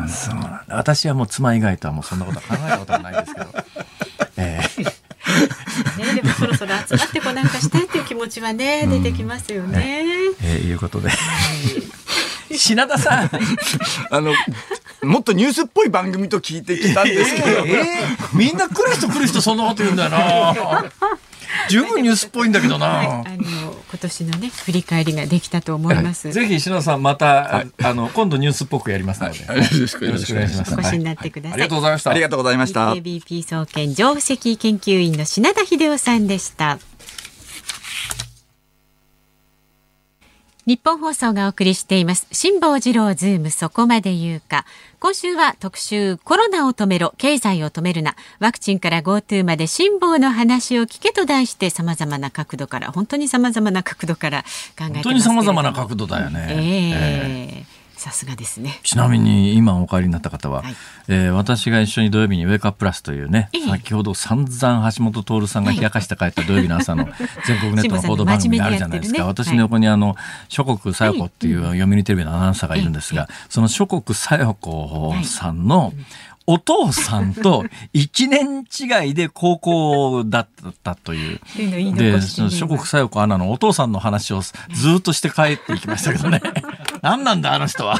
[0.07, 3.47] そうなんだ私はもう妻以外とはもうそんなことは考えたことはないですけど。
[4.37, 10.07] えーね、でもそろそろ集まってこうなんかしたいっていう気持ちはね、出てきますよね。
[10.41, 11.09] えーいうことで。
[12.57, 13.29] 品田さん。
[14.11, 14.33] あの、
[15.03, 18.01] もっとニュースっぽい番組と聞いてきたんですけど、えー
[18.33, 20.55] みんな来る人来る人そんなこと言うんだよな。
[21.69, 23.23] 十分ニュースっぽいんだけどはい、なあ。
[23.37, 26.31] の今年のね振り返りができたと思います。
[26.31, 29.39] ぜひ篠田さんまた、ああの今度ニュースっぽくやりますので。
[29.39, 30.75] よろしくよろしくお願いします。
[30.75, 32.11] お越しになってくださいありがとうございました。
[32.11, 32.93] ありがとうございました。
[32.93, 36.79] KBP 総研上席研究員の品田秀夫さんでした。
[40.67, 42.27] 日本放送がお送りしています。
[42.31, 44.65] 辛坊治郎ズームそこまで言うか。
[44.99, 47.15] 今週は特集コロナを止めろ。
[47.17, 48.15] 経済を止めるな。
[48.39, 56.47] ワクチンから GoTo まで辛坊の話を聞けと題して様々な角度から本当に様々な角度から考えてます本当に様々な角度だよね。
[56.49, 58.79] ええさすがですね。
[58.81, 60.75] ちなみに今お帰りになった方は、はい。
[61.07, 63.67] えー私が一緒に土曜日にウェイクアッププラスというね、ええ。
[63.67, 67.07] 先ほど散々橋本徹さんが冷やかして帰った土曜日の朝の
[67.45, 69.19] 全国ネットの報道番組があるじゃないですか。
[69.19, 69.25] ね。
[69.25, 70.15] 私の横にあの、
[70.49, 75.93] 諸国さよ子っていう読売テレビのアナウンサーがいるんですが、その諸国さよ子さんの、
[76.47, 78.65] お父さんと1年
[79.03, 80.47] 違いで高校だっ
[80.83, 81.39] たという。
[81.95, 84.55] で、諸国さよ子アナのお父さんの話をず
[84.97, 86.41] っとして帰っていきましたけどね。
[87.01, 87.99] 何なんだあの人は。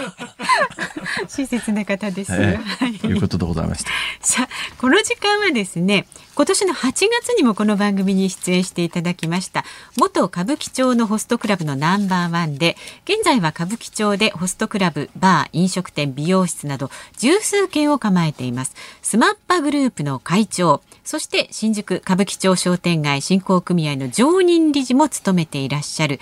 [1.28, 3.91] 親切な方です、えはいえということでございました。
[4.22, 9.66] さあこの時間はですね今年の8月にもこの番組に出演していただきました
[9.99, 26.20] 元歌舞伎町のホストクラブのナンバーワンで現在は歌舞伎町でホストクラブバー飲食店美容室など十数軒を構えていますスマッパグループの会長そして新宿歌舞伎町商店街振興組合の常任理事も務めていらっしゃる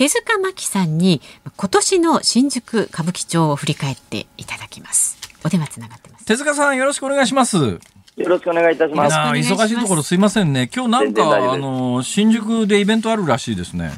[0.00, 1.20] 手塚真紀さんに
[1.58, 7.58] 今年の新宿歌舞伎町を振り返っていただきますお電話つながってます手塚さんよろしくお願いします。
[7.58, 7.78] よ
[8.16, 9.14] ろしくお願いいたします。
[9.14, 10.70] 忙しいところすいませんね。
[10.74, 13.90] 今日なんかあの新宿でイベントあるらしいですね。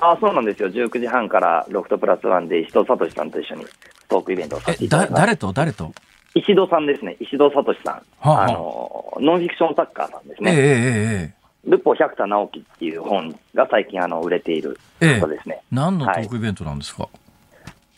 [0.00, 0.70] あ、そうなんですよ。
[0.70, 3.66] 19時半からロフトプラスワンで石戸聡さんと一緒に
[4.08, 5.20] トークイベントをさせてえだいただきます。
[5.20, 5.52] 誰と？
[5.52, 5.92] 誰と？
[6.34, 7.16] 石戸さんですね。
[7.20, 7.94] 石戸聡さん。
[7.94, 10.52] はあはああの、ノンフィクション作家さんですええね。
[10.52, 15.62] えええルポ百田直樹っていう本が最近あの売れているええ方ですね。
[15.70, 17.08] 何のトークイベントなんですか？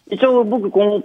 [0.09, 1.03] 一応僕、この、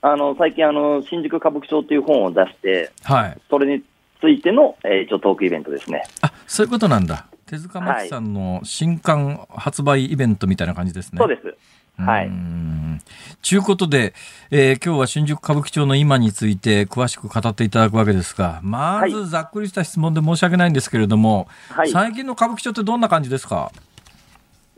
[0.00, 3.38] あの、最近あの、新宿歌舞伎町っていう本を出して、はい。
[3.50, 3.82] それに
[4.20, 6.04] ついての、えー一応トークイベントですね。
[6.22, 7.26] あそういうことなんだ。
[7.46, 11.18] 手塚真紀さんの新刊発売イベントみたいな感じですね。
[11.18, 11.56] そうです。
[11.98, 12.28] はい。
[12.28, 13.00] ん
[13.42, 14.14] ちゅうことで、
[14.50, 21.90] えー今日は新宿歌舞伎町の今について詳しく語っていただくわけですが、まはずざっくりした質問で申し訳ないんですけれども、はい。
[21.90, 23.72] 最近の歌舞伎町ってどんな感じですか？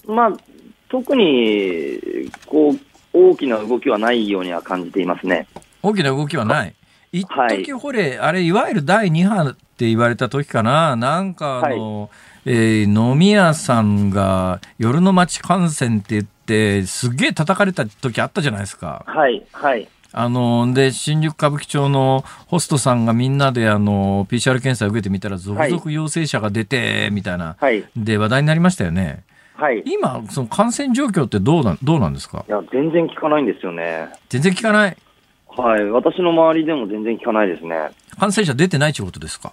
[0.06, 0.32] まあ、
[0.88, 1.98] 特に、
[2.46, 2.78] こう、
[3.12, 5.46] 大きな動きはないようには感じていますね。
[5.82, 6.74] 大きな動きはない？
[7.12, 12.08] 一はい時ほれ、あれ、いわゆる第2波って言われた時かな、なんかあの、
[12.46, 16.30] えー飲み屋さんが夜の街感染って言って、
[16.86, 19.04] すっげえ叩かれた時あったじゃないですか。
[19.06, 19.88] はい、はい。
[20.12, 29.22] あの、で、新宿歌舞伎町のホストさんがみんなであの、PCR 検査を受けてみたら、続々陽性者が出て、みたいな、はい、で、話題になりましたよね。
[29.54, 29.78] はい。
[29.78, 32.44] い今、その感染状況ってどうなん、どうなんですか？
[32.48, 34.08] や、全然聞かないんですよね。
[34.28, 34.96] 全然聞かない？
[35.46, 35.84] はい。
[35.90, 37.76] 私の周りでも全然聞かないですね。
[38.18, 39.52] 感染者出てないということですか？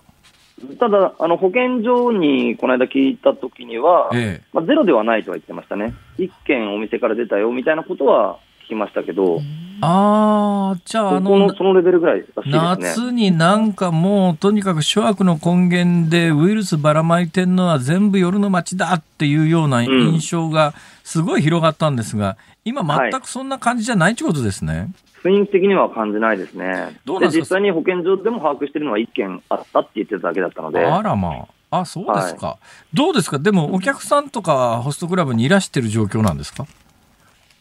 [0.79, 4.43] ただ、あの、保健所にこの間聞いたときには、ええ。
[4.53, 5.93] まあ、ゼロではないとは言ってましたね。
[6.17, 9.41] 一件お店から出たよみたいなことは聞きましたけど、
[9.79, 12.53] ああ、じゃあ、あのの、そのレベルぐらいらしいですね。
[12.53, 24.91] 夏になんかもう、とにかく諸悪の根源でウイルスばらまいてんのは全部夜の街だっていうような印象がすごい広がったんですが、今全くそんな感じじゃないってことですね。
[25.23, 26.99] 雰囲気的には感じないですね。
[27.05, 27.41] どうなんですか？
[27.41, 31.79] 実際に保健所でも把握してるのは一件あったって言ってただけだったので、あらまあ。
[31.79, 32.57] あ、そうですか。
[32.93, 33.39] どうですか？
[33.39, 36.65] でも、お客さんとかホストクラブにいらしてる状況なんですか？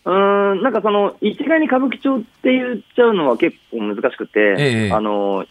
[0.06, 5.44] うーん、なんかその、一概に歌舞伎町って言っちゃうのは結構難しくて、ええあの、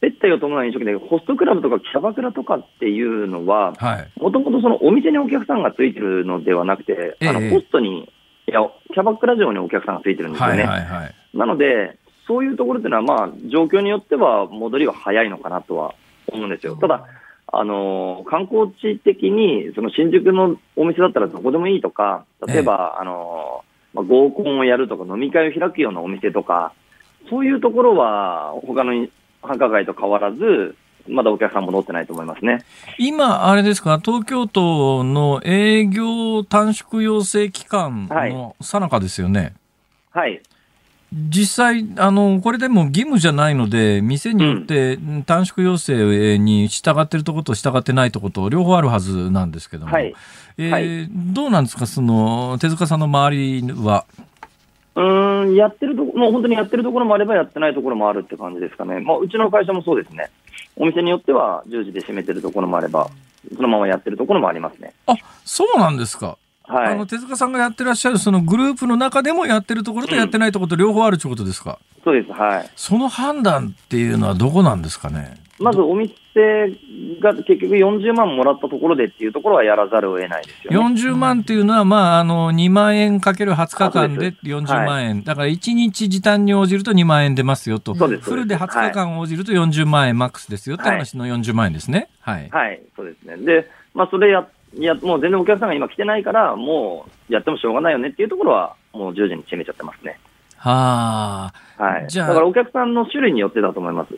[0.00, 4.20] 接待を伴う飲食店で、ホストクラブとかキャバクラとかっていうのは、はい。
[4.20, 8.12] もともとそのお店にお客さんがついてるのではなくて、あのええホストに、
[8.48, 8.60] いや、
[8.92, 10.64] キャバクラ上にお客さんがついてるんですよはいね。
[10.64, 11.14] はいはい。
[11.32, 11.96] なので、
[12.26, 15.94] そういうところっていうのは、まあ、状況によっては戻りは早いのかなとは
[16.26, 16.74] 思うんですよ。
[16.74, 17.06] ただ、
[17.48, 26.72] あの観光地的に、その新宿のお店だったらどこでもいいとか、例えば、あのまあ、合コンをやるとか、飲み会を開くようなお店とか、
[27.30, 29.06] そういうところは、他の
[29.42, 30.76] 繁華街と変わらず、
[31.08, 32.64] まだお客さん戻ってないと思いますね。
[32.98, 39.54] 今、あれですか、東京都の営業短縮要請期間のさなかですよね。
[40.10, 40.42] はい。
[41.12, 50.14] 実際、あの、これでも義務じゃないので、店によって短縮要請に従ってるところと従ってないところと両方あるはずなんですけども、はい
[50.58, 54.04] えーはいどうなんですか、その、手塚さんの周りは？
[54.96, 59.00] うーん、やってるとこ、もう本当にやってるところもあればやってないところもあるって感じですかね。
[59.00, 60.30] まあ、うちの会社もそうですね。
[60.74, 63.10] お店によっては10時で閉めてるところもあれば、
[63.54, 64.92] そのままやってるところもありますね。
[65.06, 66.38] あ、そうなんですか。
[66.68, 67.06] はいあの、。
[67.06, 71.78] 手塚さんがやってらっしゃるそのグループの中でもやってるところとやってないところと両方あるということですか？
[72.04, 72.32] そうです。
[72.32, 72.70] はい。
[72.76, 75.38] その判断っていうのはどこなんですかね？
[75.58, 76.12] まずお店
[77.18, 80.94] が結局40万もらったところでっていうところはやらざるを得ないですよね。
[80.94, 85.24] 40万っていうのは、まあ、あの、2万円かける20日間でそうです40万円。
[85.24, 87.94] だから1日時短に応じると2万円出ますよと。
[87.94, 92.10] そうですフルで20日間応じると40万円マックスですよって話の40万円ですね。
[92.20, 92.50] はい。
[92.50, 93.38] はい、そうですね。
[93.38, 94.46] で、まあ、それや、
[94.84, 100.18] や、もう全然お客さんが今来てないから、もうやってもしょうがないよねっていうところは、もう10時に閉めちゃってますね。
[100.56, 101.82] はあ。
[101.82, 102.06] はい。
[102.08, 104.14] じゃあだからお客さんの種類によってだと思います。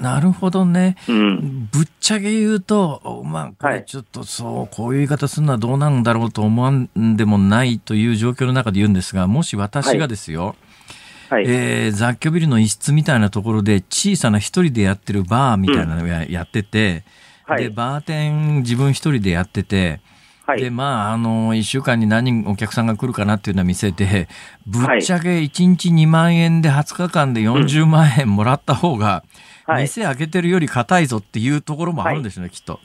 [0.00, 0.96] なるほどね。
[1.08, 1.68] うん。
[1.72, 10.56] ぶっちゃけ言うと、まあ、こはいれちょっとそう、こういう言い方するのはどうなんだろうと思わんでもないという状況の中で言うんですが、もし私がですよ、
[11.30, 11.44] はい。
[11.46, 17.04] えー雑居ビルの一室みたいなところで小さな一人でやってるバーみたいなのをや,、やってて、で、
[17.46, 17.68] はい。
[17.70, 20.00] バーテン自分一人でやってて、
[20.46, 20.70] で、はい。
[20.70, 24.28] まあ、あの、一週間に何人お客さんが来るかなっていうのは見せて、
[24.66, 29.24] ぶっちゃけ1日2万円で20日間で40万円もらった方が、
[29.66, 29.82] はい。
[29.82, 32.80] 店開けてるより硬いぞっていうところもあるんですよね、きっと。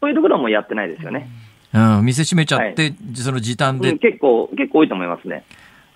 [0.00, 1.28] そういうところはもうやってないですよね。
[1.74, 5.44] うん、店閉めちゃって、その時短で、うん、結構、結構多いと思いますね。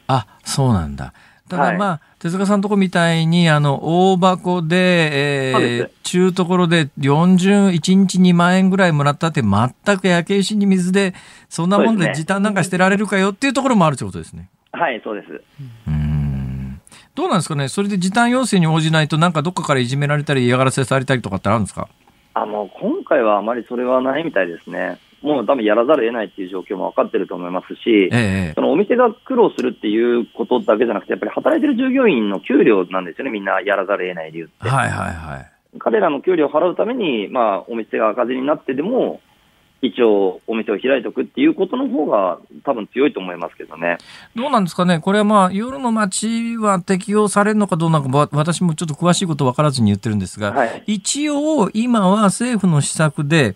[0.08, 1.12] あ、そうなんだ。
[1.48, 3.80] ただはいまあ、手塚さんのとこみたいに、あの、
[4.12, 11.14] 大箱で、えー中ところで40、1日2万円ぐらいもらったって、全く焼け石に水で、
[11.48, 14.48] そんなもんで時短なんかしてられるかよっていうところもあるってことですね。
[14.72, 15.32] はい、そうです。
[15.32, 16.80] うーん。
[17.14, 17.68] どうなんですかね？
[17.68, 21.88] それで時短要請に応じないと、なんかどっかからいじめられたり嫌がらせされたりとかってあるんですか？
[22.34, 24.98] あ、もう今回はあまりそれはないみたいですね。
[25.26, 34.68] もう多分やらざるを得ないっていう状況も分かってると思いますし、ええそのお店が苦労するっていうことだけじゃなくて、やっぱり働いてる従業員の給料なんですよね、みんなやらざるを得ない理由って。
[34.68, 35.50] はいはいはい。
[35.78, 39.20] 彼らの給料を払うために、まあ、お店が赤字になってでも、
[39.82, 43.98] 一応、お店を開いておくっていうことの方が、多分強いと思いますけどね。
[44.34, 45.00] どうなんですかね？
[45.00, 50.82] これはまあ、夜の街は適用されるのかどうなのか、わ私もちょっと詳しいこと分からずに言ってるんですが、はい。
[50.86, 53.54] 一応、今は政府の施策で、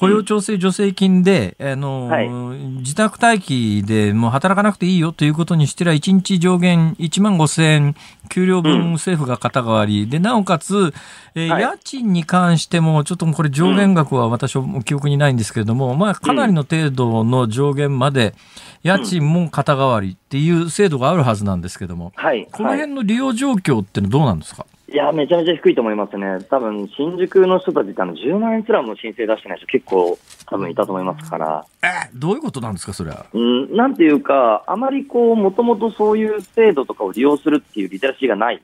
[0.00, 2.28] 雇用調整助成金で、あの、はい。
[2.28, 7.96] 自宅待機でもう働かなくていいよということにしてら、1日上限1万5千円、
[8.30, 10.94] 給料分政府が肩代わり、で、なおかつ、
[11.34, 11.62] えーはい。
[11.62, 18.34] 家賃に関しても、ちょっとこれ上限額は私は記憶にないんですけれども、まあ、かなりの程度の上限まで、
[18.82, 22.48] 家賃も肩代わりっていう制度があるはずなんですけども、はい。
[22.50, 26.38] このはい辺の利用状況ってのはどうなんですか、いや、めちゃめちゃ低いと思いますね。
[26.50, 31.64] 多分、新宿の人たちってあの、10万円すらも申請出してない人結構多分いたと思いますから。
[31.82, 33.26] えどういうことなんですか、それは。
[33.32, 38.60] うん、なんていうか、あまりこう、もともとそういう制度とかを利用するっていうリテラシーがない。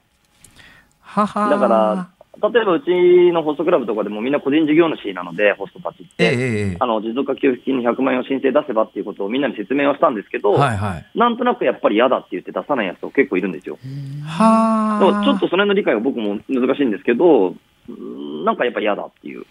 [1.00, 2.08] ははだから、
[2.42, 2.90] 例えばうち
[3.32, 6.12] のホストクラブとかでもみんな個人事業主なので、ホストたちって。
[6.18, 11.06] ええええあの、持続化給付金に100万円を申請出せばっていうことをみんなに説明はしたんですけど、はいはい。
[11.14, 13.78] なんとなくやっぱり嫌だって言って出さないやつと結構いるんですよ。
[14.24, 17.54] はだからちょっとその辺の理解が僕も難しいんですけど、
[17.88, 19.44] うんなんかやっぱ嫌だっていう。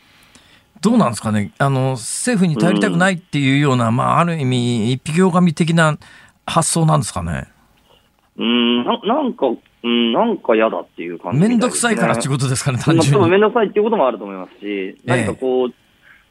[0.81, 5.97] どうなんですかねあの、政府に頼りたくないっていうような、まあ、ある意味、一匹狼的な
[6.45, 7.47] 発想なんですかね。
[8.37, 13.19] うん、ななんか、うん、なんか嫌だっていう感じみためんどくさいからっていうことですかね、単純に。
[13.19, 15.73] まあめんどくさいっていうこともあると思いますし、何かこう、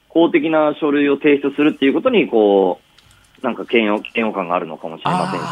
[0.08, 5.44] 公的な書類を提出するっていうことに、こう、なんか嫌悪嫌悪感があるのかもしれませんし。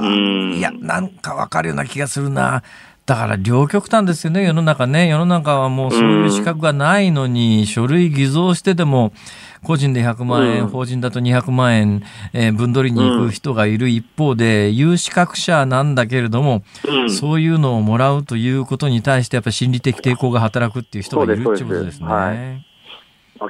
[0.00, 2.62] うんいや、なんかわかるような気がするな。
[3.08, 5.08] だから両極端ですよね、世の中ね。
[5.08, 9.14] 世の中はもうそういう資格がないのに、書類偽造してでも、
[9.64, 12.02] 個人で100万円、うん法人だと200万円、
[12.34, 22.66] えー分取りに行く人がいる一方で、有資格者なんだけれども、うんそういうのをもらうということに対して、やっぱり心理的抵抗が働くっていう人がいるってことですね。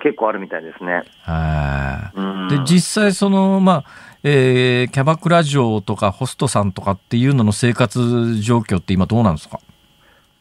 [0.03, 1.03] 結構あるみたいですね。
[1.23, 2.17] はい。
[2.17, 3.85] うんで、実際その、まあ、
[4.25, 9.61] えーキャバクラ嬢とかホストさんとかっていうのの生活状況って今どうなんですか？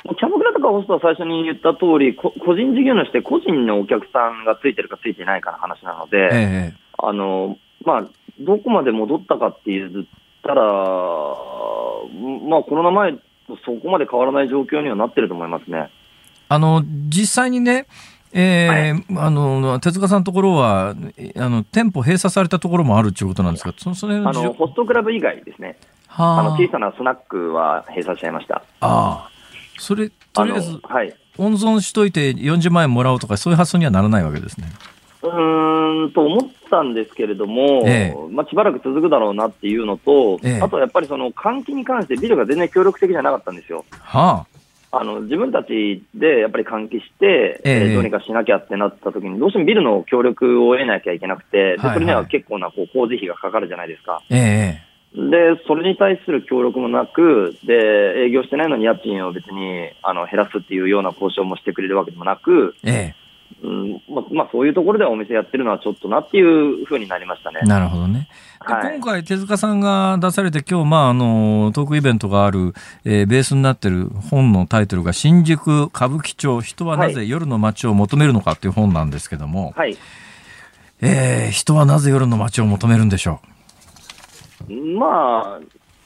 [0.04, 8.08] キャバクラとかホストは最初に言った通り、こ個人事業主で個人のお客さんがついてるかついてないかの話なので、ええあの、まあ、
[8.40, 9.92] どこまで戻ったかって言っ
[10.44, 13.20] たら、まあ、コロナ前と
[13.66, 15.90] そこまで変わらない状況にはなってると思いますね。
[16.50, 17.86] あの、実際にね、
[18.34, 20.96] えーはい、あの手塚さんのところは
[21.38, 28.64] あの店舗閉鎖されたところもあるということなんですか、そそのあのホストクラブ以外ですね、はあ、あの小さなスナックは閉鎖しちゃいました。
[28.82, 29.30] あ
[29.80, 34.68] それとりあえず、はい、温存しといて40万円もらおうとか、そういう発想にはならないわけですね。
[35.24, 43.84] うんと思ったんですけれども、ええ、まあ、しばらく続くだろうなっていうのと、え、あとやっぱりその換気に関してビルが全然協力的じゃなかったんですよ。
[44.00, 44.57] はあ、
[44.92, 54.22] あの自分たちでやっぱり換気して、えどうにかしなきゃってなった時に、どうしてもビルの協力を得なきゃいけなくて、でそれには結構なこう工事費がかかるじゃないですか。
[54.30, 54.88] ええ。
[55.14, 63.27] で、それに対する協力もなく、で、営業してないのに家賃を別にあの減らすっていうような交渉もしてくれるわけでもなく、ええ
[63.64, 67.62] うんままあ、そういうところではお店やってるのはちょっとなっていうふうになりましたね。
[67.64, 68.30] なるほどね。
[68.60, 72.74] はい、今回、手塚さんが出されて、今日、まあ、あの、トークイベントがある、
[73.04, 79.98] えー、ベースになってる本のタイトルが、新宿歌舞伎町、人はなぜ夜の街を求めるのかっていう本なんですけども、はい、
[81.02, 83.40] えー、人はなぜ夜の街を求めるんでしょ
[84.70, 84.74] う？
[84.74, 85.60] まあ、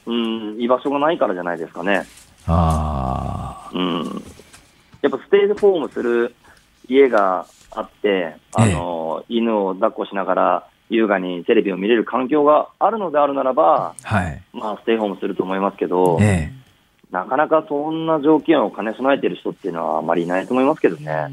[0.06, 2.04] うん、居場所がないからじゃないですかね。
[2.46, 4.22] あうん。
[5.00, 6.34] やっぱステイホームする
[6.88, 16.52] 家があって、あの、ええ、犬を抱っこしながら優雅にテレビを見れる環境があるのであるならば、はい、まあ、ステイホームすると思いますけど、え、
[17.10, 21.28] なかなかそんな条件を兼ね備えている人っていうのはあまりいないと思いますけどね。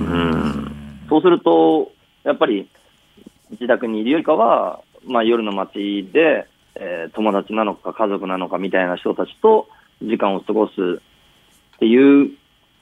[0.00, 0.72] うん。
[1.08, 1.92] そうすると、
[2.24, 2.68] やっぱり
[3.50, 9.68] 自宅にいるよりかは、まあ、夜の街で、えー、友達なのか家族なのかみたいな人たちと
[10.02, 10.72] 時間を過ごす
[11.76, 12.30] っていう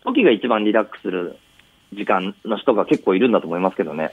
[0.04, 1.38] 時が一番リラックスする
[1.92, 4.10] 時間の人が結構いるんだと思いますけどね。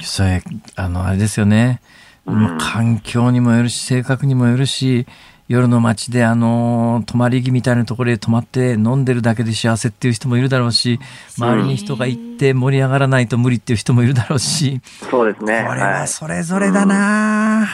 [0.00, 0.42] それ、
[0.76, 1.80] あの、あれですよね。
[2.26, 5.06] うん、環境にもよるし、性格にもよるし、
[5.50, 11.00] 夜の街であの泊まり木みたいなところで泊まって飲んでるだけで幸せっていう人もいるだろうし
[11.36, 14.80] 周りに人が行って盛り上がらないと無理っていう人もいるだろうし。
[15.10, 15.64] そうですね。
[15.66, 17.66] これはそれぞれだな、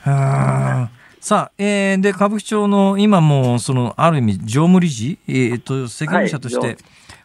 [0.00, 6.76] はい、さあ、えー、で歌舞伎町の今もそのある意味常務理事、えー、と責任者として、はい、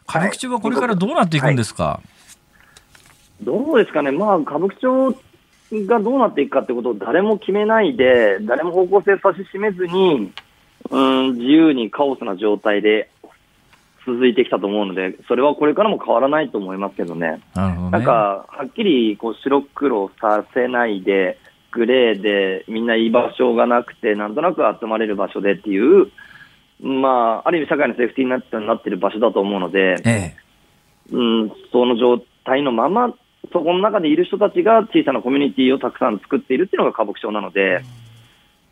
[0.08, 2.00] 歌舞伎町はこれからどうなっていくんですか、は
[3.42, 5.16] い、どうですかね、まあ、歌舞伎町
[5.86, 10.32] がどうなっていくかってことを誰も決めないで、誰も方向性指し示めずに、
[10.90, 13.08] うん、自由にカオスな状態で
[14.04, 17.40] 続いてきたと思うので、それはこれからも変わらないと思いますけどね。
[17.54, 17.90] なね。
[17.92, 21.38] なんか、はっきりこう白黒させないで、
[21.72, 26.10] グレーでみんな居場所がなくて、なんとなく集まれる場所でっていう、
[26.80, 30.36] まあ、ある意味社会のセーフティーになってなってる場所だと思うので、ええ、
[31.10, 33.14] うん、その状態のまま
[33.50, 37.82] そこの中でいる人たちが小さなコミュニティをたくさん作っているっていうのが歌舞伎町なので、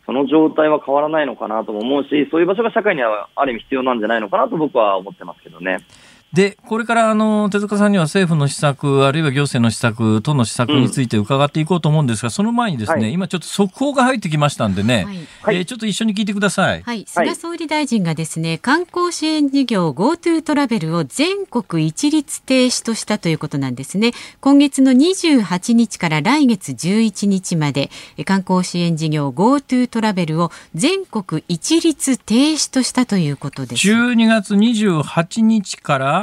[0.05, 5.79] その状態は変わらないのかなとも思うし、そういう場所が社会にはある意味必要なんじゃないのかなと僕は思ってますけどね。
[6.33, 16.83] で、これからあの手塚さんには政府の施策、あるいは行政の施策との施策について伺っていこうと思うんですが、うん、その前にですね、はい、今ちょっと速報が入ってきましたんでね、はい、えー、ちょっと一緒に聞いてください。
[16.83, 24.13] はい、菅総理大臣がですね、観光支援事業 GoTo トラベルを全国一律停止としたということなんですね。
[24.39, 27.91] 今月の28日から来月11日まで、
[28.23, 33.85] 観光支援事業 GoTo トラベルを全国一律停止としたということです。
[33.85, 36.20] 12月28日から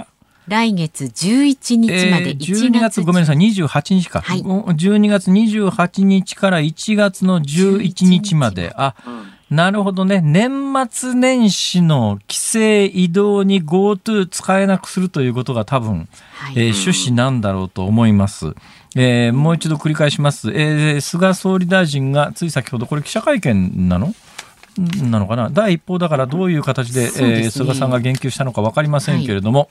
[0.49, 8.73] 来月11日まで1月、えー、12月ごめんなさい28日か、はい、12月28日から1月の11日まで。
[8.77, 8.95] あ、
[9.51, 10.21] なるほどね。
[10.23, 18.55] 年末年始の帰省移動に GoTo 使えなくするということが多分、はい、えー、趣旨なんだろうと思います。
[18.97, 24.15] えー、もう一度繰り返します、えー、菅総理大臣がつい先ほどこれ記者会見なの？
[25.03, 25.51] なのかな？
[25.51, 29.69] 第一報だからどういう形で、でね、えー、菅さんが言及したのか分かりませんけれども、はい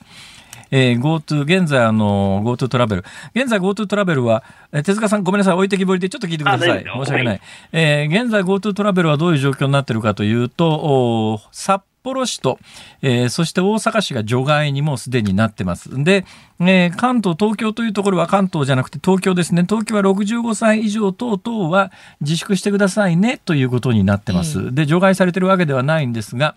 [0.70, 3.04] えー、GoTo、現在あの、GoTo トラベル。
[3.34, 4.42] 現在 GoTo トラベルは、
[4.72, 6.84] えー、手塚さんごめんなさい、置いてきぼりでちょっと聞いてください。
[6.84, 7.40] 申し訳ない。
[7.72, 12.58] えー、現在 GoTo トラベルはどういう状況になっているかというと、お札幌市と、
[13.02, 16.02] えー、そして大阪市が除外にもすでになってます。
[16.02, 16.24] で、
[16.60, 19.64] えー、関東、東京というところは関東じゃなくて東京ですね。
[19.68, 24.74] 東京は65歳以上等々は自粛してくださいねということになってます。
[24.74, 26.54] で、除外されてるわけではないんですが、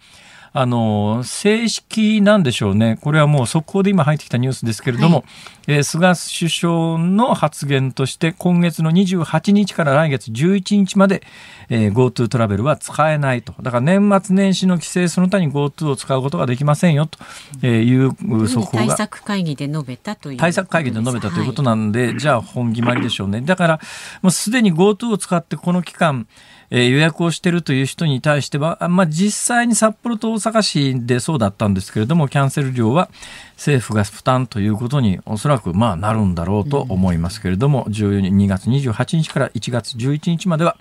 [0.54, 5.26] あの正式なんでしょうね、これはもう速報で今入ってきたニュースですけれども、はい、
[5.68, 11.24] えー、菅首相の発言として、今月の28日から来月11日まで、
[11.70, 18.12] えー、GoTo トラベルは使えないと、だから年末年始の規制、その他に GoTo を使うことができませんよという
[18.50, 18.88] 速報が。
[18.88, 20.38] 対策会議で述べたという。
[20.38, 23.40] 対策会議で述べたということなんで、はい、じゃあ本決まりでしょうね。
[23.40, 23.80] だから、
[24.22, 26.28] もうすでに GoTo を使ってこの期間、
[26.72, 33.10] えー、予約をしてるという人に対しては、まあ、実際に札幌と大阪市でそうだったんですけれども、キャンセル料は
[33.56, 40.78] 政府が負担ということにおそらくまあなるんだろうと思いますけれども、12月28日から1月11日までは、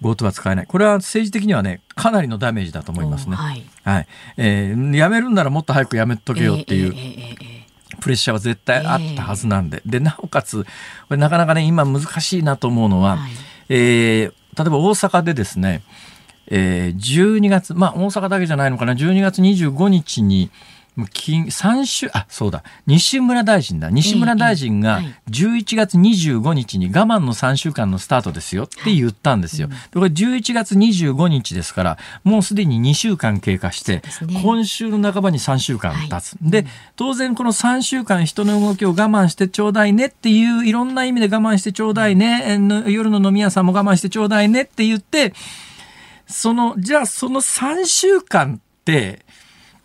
[0.00, 0.66] GoTo は使えない。
[0.66, 3.34] これは政治的にはね、かなりのダメージだと思いますね。
[3.34, 3.64] はい。
[3.82, 4.06] はい、
[4.36, 6.86] えー、やめるんならもっと早くやめとけよっていう。
[6.86, 7.58] えーえーえー
[8.00, 10.68] プレッシャーは絶対あったはずなんで、でなおかつこ
[11.10, 13.30] れなかなかね今難しいなと思うのは、はい、
[13.70, 15.82] えー、例えば大阪でですね、
[16.48, 18.94] えー、12月まあ大阪だけじゃないのかな。
[18.94, 20.50] 12月25日に
[20.98, 23.88] 3週、あ、そうだ、西村大臣だ。
[23.90, 29.68] 西村大臣が11月25日に我慢の3週間のスタートですよって言ったんですよ。
[29.92, 34.02] これ11月25日ですから、もうすでに2週間経過して、
[34.42, 36.36] 今週の半ばに3週間経つ。
[36.42, 45.32] で、当然この3週間人の動きを我慢してちょうだいねっていう、いろんな意味で我慢してちょうだいね、夜の飲み屋さんも我慢してちょうだいねって言って、
[46.26, 49.24] その、じゃあその3週間って、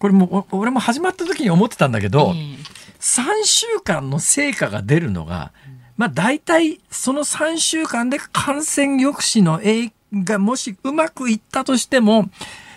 [0.04, 2.58] これも俺も始まった時に思ってたんだけど、えー、
[3.00, 5.54] 3週間の成果が出るのが、
[5.96, 12.30] まあ大体その3週間で感染抑止の映がもしうまくいったとしても、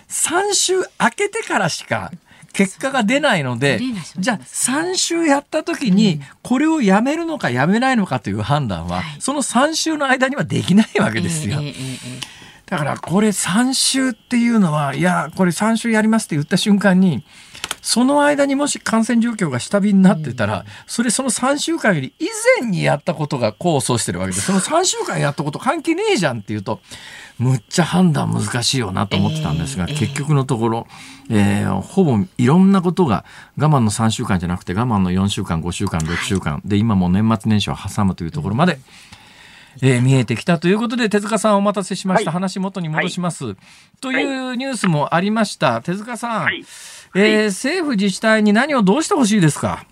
[0.07, 0.85] 3週明
[1.17, 2.13] けてからしか
[2.53, 3.81] 結果が出ないので、
[4.17, 11.59] じゃあ3週やった時にこれをやめるのかやめないのかという判断は、その3週の間にはできないわけですよ。
[12.67, 17.23] だからこれ3週っていうのは、いや、これ3週やりますって言った瞬間に、
[17.81, 22.27] その間にもし感染状況が下火になってたら、それその3週間より以
[22.59, 26.81] 前にやったことが功を奏してるわけで、その3週間やったこと関係ねえじゃんっていうと、
[27.39, 30.87] むっちゃ判断難しいよなと思ってたんですが、結局のところ、
[31.29, 33.23] えー、ほぼいろんなことが
[33.57, 38.79] 我慢の3週間じゃなくて我慢の4週間、5週間、6週間で今も年末年始を挟むというところまで、
[39.81, 43.55] えー、見えてきたということで手塚さんお待たせしました、はい、話元に戻します、はい、
[44.01, 46.63] というニュースもありました、手塚さん、はい、
[47.15, 49.85] えー、政府自治体に何をどうしてほしいですか？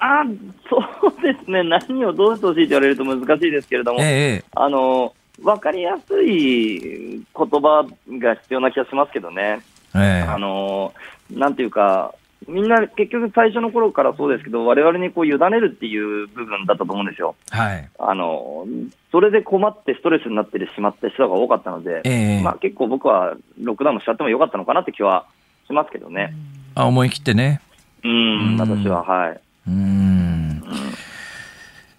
[0.00, 0.22] あ
[0.68, 5.12] そうですね、何をどうしてほしいと言われると難しいですけれども、えー、あの
[5.42, 9.60] 分かりやすい言葉が必要な気がしますけどね。
[9.94, 10.92] えー、あの
[11.30, 12.14] なんていうか、
[12.46, 17.34] みんな結局最初の頃からそうですけど、われわれにこう委ねるっていう部分だったと思うんですよ。
[17.50, 17.88] はい。
[17.98, 18.66] あの、
[19.10, 25.26] それで困ってストレスになってしまった人が多かったので、えー、まあ結構僕はロックダウンもしちゃってもよかったのかなって気は
[25.66, 26.34] しますけどね。
[26.74, 27.60] あ、思い切ってね。
[28.04, 29.40] うん、私は、はい。
[29.66, 30.27] うん。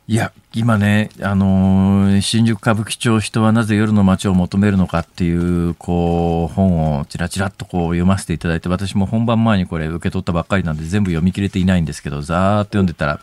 [0.10, 13.20] いや、今ね、あのー、新宿歌舞伎町人はなぜ夜の街を求めるのかっていう、こう、本をちらちらっとこう読ませていただいて、私も本番前にこれ受け取ったばっかりなんで全部読み切れていないんですけど、ざーっと読んでたら、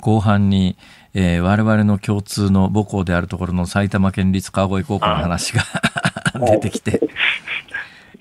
[0.00, 0.76] 後半に、
[1.12, 5.64] えー、我々の共通の母校であるところの埼玉県立川越高校の話が
[6.46, 7.00] 出てきて、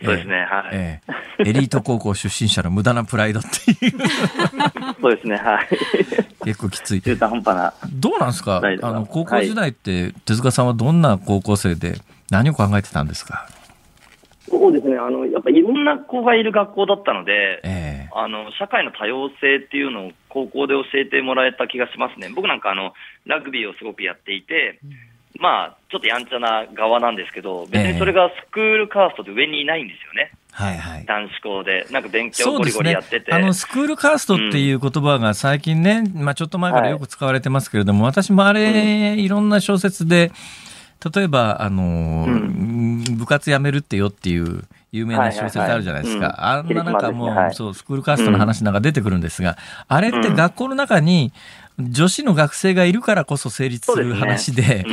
[0.07, 3.91] そうですね、はい、えー、エリート高校出身者の無駄なプライドっていう。
[5.01, 5.67] そうですね、はい。
[6.45, 7.01] 結構きつい。
[7.01, 7.73] 中途半端な。
[7.93, 8.61] どうなんですか？
[8.81, 11.95] あの、高校時代って、手塚さんはどんな高校生で
[12.31, 13.47] 何を考えてたんですか？
[14.49, 22.29] そうですね、あの、やっぱいろんな子がいる学校だったので、えー、あの、社会の多様性っていうのを高校で教えてもらえた気がしますね。
[22.33, 22.93] 僕なんかあの、
[23.25, 24.91] ラグビーをすごくやっていて、うん
[25.39, 30.31] まあ、ちょっとやんちゃな側なんですけど、別にそれがスクールカーストで上にいないんですよね。
[30.51, 40.31] はいはい、男子校で、なんか勉強ゴリゴリやってて、ね、あのスクールカーストっていう言葉が最近ね、うん、まあ、ちょっと前からよく使われてますけれども、はい、私もあれ、うん、いろんな小説で、
[41.15, 46.35] 例えば、あの、うん、部活やめるってよっていう有名な小説あるじゃないですか。
[46.39, 49.57] あんな中も、はい、そう、スクールカーストの話なんか出てくるんですが、
[49.87, 51.31] あれって学校の中に、
[51.79, 54.85] 女子の学生がいるからこそ成立する話で、ね、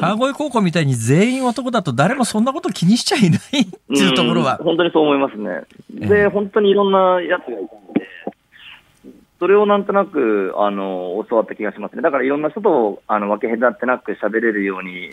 [0.00, 4.56] 川越高校みたいに全員男だと誰もそんなこと気にしちゃいないっていうところは。
[4.56, 5.62] 本当にそう思いますね。
[6.08, 8.08] で、えー、本当にいろんなやつがいたので、
[9.38, 12.02] それをなんとなく、あの、教わった気がしますね。
[12.02, 15.10] だからいろんな人と、あの、分け隔てなく喋れるように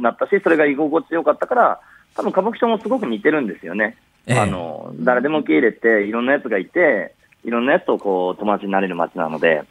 [0.00, 1.80] なったし、それが居心地よかったから、
[2.14, 3.96] 多分歌舞伎町もすごく似てるんですよね。
[4.26, 9.64] えー、あの、誰でも受け入れて、いろんなやつがいて、いろんなやつとこう、友達になれる街なので、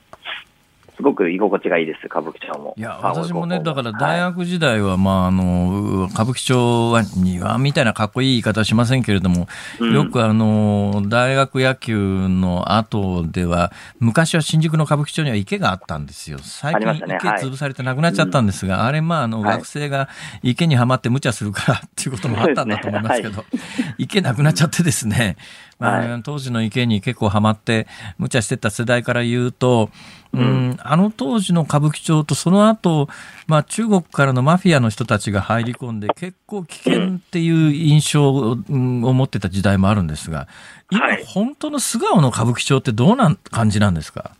[0.96, 2.76] すごく居心地がいいです、歌舞伎町も。
[2.78, 9.48] いや、私もね、だから大学時代は、まあ、あの、歌舞伎町は庭みたいなかっこいい言い方しませんけれども、
[9.80, 16.38] うん、よくあの、大学野球の後では、昔は新宿の歌舞伎町には池があったんですよ。
[16.42, 20.10] 最近池潰されてなくなっちゃったんですが、あはい、あれ、まあ、あの、学生が
[20.44, 23.46] 池にはまって無茶するからっていうこともあったんだと思いますけど、はい、
[24.04, 25.38] 池なくなっちゃってですね、
[25.80, 27.88] まあ、は当時の池に結構ハマって
[28.18, 29.90] 無茶してた世代から言うと、
[30.34, 33.08] うん、あの当時の歌舞伎町とその後、
[33.46, 40.48] まあ中国からのマフィアの人たちが入り込んで結構危険っていう印象を,、持ってた時代もあるんですが、
[40.90, 41.24] 今、はい。
[41.26, 44.32] 本当の素顔の歌舞伎町ってどうなん感じなんですか？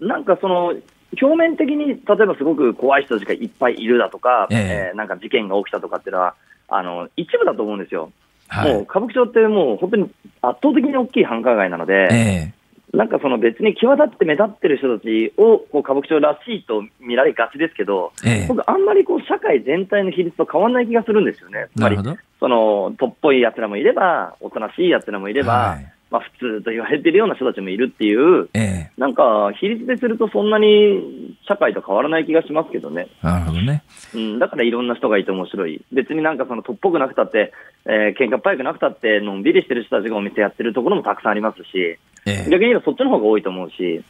[0.00, 0.74] なんかその、
[1.20, 4.58] 表面的に例えばすごく怖い人たちがいっぱいいるだとか、ええ。
[4.90, 6.34] えーなんか事件が起きたとかっていうのは、
[6.68, 8.12] あの一部だと思うんですよ。
[8.48, 8.72] はい。
[8.72, 10.04] もう歌舞伎町ってもう本当に
[10.40, 12.52] 圧倒的に大きい繁華街なので、え
[12.92, 21.68] なんかその別に際立って目立ってる人たちをこう歌舞伎町らしいと見られがちですけど、えええ僕、あんまりこう社会全体の比率と変わらない気がするんですよね。
[21.76, 22.22] つまりなるほど。
[22.40, 33.08] その、とっぽい奴らもいれば、おとなしい奴らもいれば、はいまあ普通と言われてるような人たちもいるっていう、えなんか比率でするとそんなに社会と変わらない気がしますけどね。
[33.22, 33.82] えなるほどね。
[34.14, 35.82] うん、だからいろんな人がいて面白い。
[35.92, 37.52] 別になんかそのとっぽくなくたって、
[37.84, 44.02] えー喧嘩っ早くなくたって、のんびりしてる人たちがお店やってるところもたくさんありますし、ええ逆に言えばそっちの方が多いと思うし。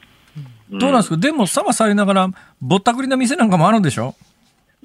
[0.71, 1.17] どうなんですか？
[1.17, 2.29] でも、さまされながら、
[2.61, 4.15] ぼったくりの店なんかもあるんでしょ？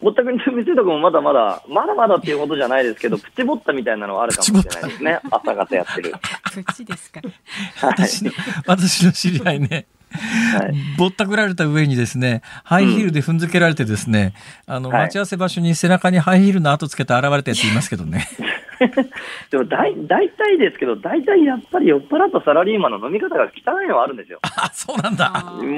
[0.03, 5.19] ぼったくりの店とかもまだまだ、まだまだっていうことじゃないですけど、 プチぼったみたいなのはあるかもしれないですね。
[5.31, 6.13] 朝方やってる。
[6.65, 7.21] プチですか。
[7.77, 7.93] はい。
[8.07, 8.31] 私の、
[8.67, 14.33] 私の知り合いね、はいぼったくられた上にですね、ハイヒールで踏んづけられてですね、
[14.67, 18.27] あの、はい待ち合わせ場所に背中にハイヒールの跡つけて現れたやついますけどね。
[19.49, 24.39] でも大大体ですけど、大体やっぱり酔っ払ったサラリーマンの飲み方が汚いのはあるんですよ。
[24.43, 25.31] あ、そうなんだ。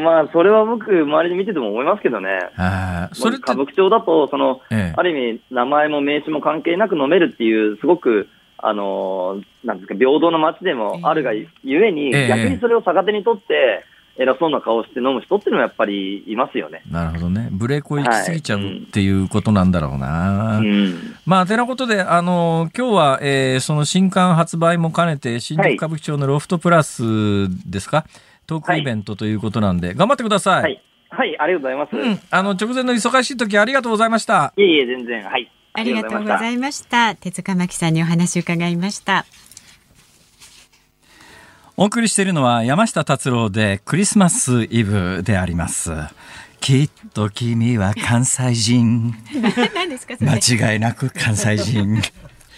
[0.03, 2.39] まあ、それは僕、周りで見てても思いますけどね。
[2.55, 11.47] はいそれ歌、舞伎町だと、その、ええある意味、名前も名刺も関係なく飲めるっていう、すごく、あのーなんですか、平等な街でもあるがゆ
[11.85, 13.83] えに、ええ逆にそれを逆手にとって、
[14.17, 16.83] 偉そうな顔して飲む人っていうのはやっぱりいますよね。
[16.89, 17.49] なるほどね。
[17.51, 20.59] ブレークを行き過ぎちゃうっていうことなんだろうな。
[20.59, 21.15] うん。
[21.25, 27.03] まあ、てなことで、あの、今日は、えーその新刊発売も兼ねて、新宿歌舞伎町のロフトプラス
[27.69, 28.05] ですか、
[28.47, 30.61] トークイベントということなんで、頑張ってください。
[30.63, 30.81] はい。
[31.09, 31.95] はい、ありがとうございます。
[31.95, 32.19] うん。
[32.29, 34.53] あの、直前の忙しい時ありがとうございました。
[34.57, 35.23] いえいえ、全然。
[35.23, 35.49] はい。
[35.73, 37.15] ありがとうございいました。
[37.15, 39.25] 手塚真紀さんにお話を伺いました。
[41.77, 45.91] お送りしているのは山下達郎でクリスマスイブであります。
[46.61, 49.13] きっと君は関西人。
[50.21, 52.01] 間違いなく関西人。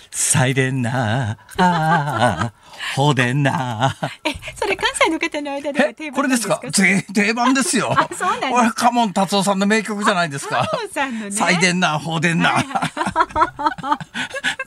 [0.10, 2.52] サイレンなあ
[2.96, 6.60] ほでなえ、それ関西の方の間で定番これですか？
[7.14, 7.94] 定番ですよ。
[7.96, 10.68] あそうなんですカモン達夫さんの名曲じゃないですか。
[10.92, 11.32] さんのね。
[11.32, 12.64] サイデンなほでな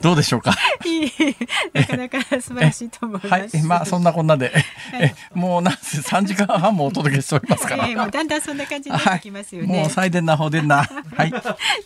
[0.03, 0.55] どうでしょうか？
[0.85, 1.13] いい
[2.51, 3.57] 素晴らしいと思います。
[3.57, 3.67] はい。
[3.67, 4.53] まあ、そんなこんなで、
[5.01, 7.87] えもうなんせ3時間半もお届けしておりますから。
[7.87, 9.69] ええもうだんだんそんな感じになってきますよね。
[9.69, 10.83] もうサイデンなほでな。
[11.17, 11.33] はい。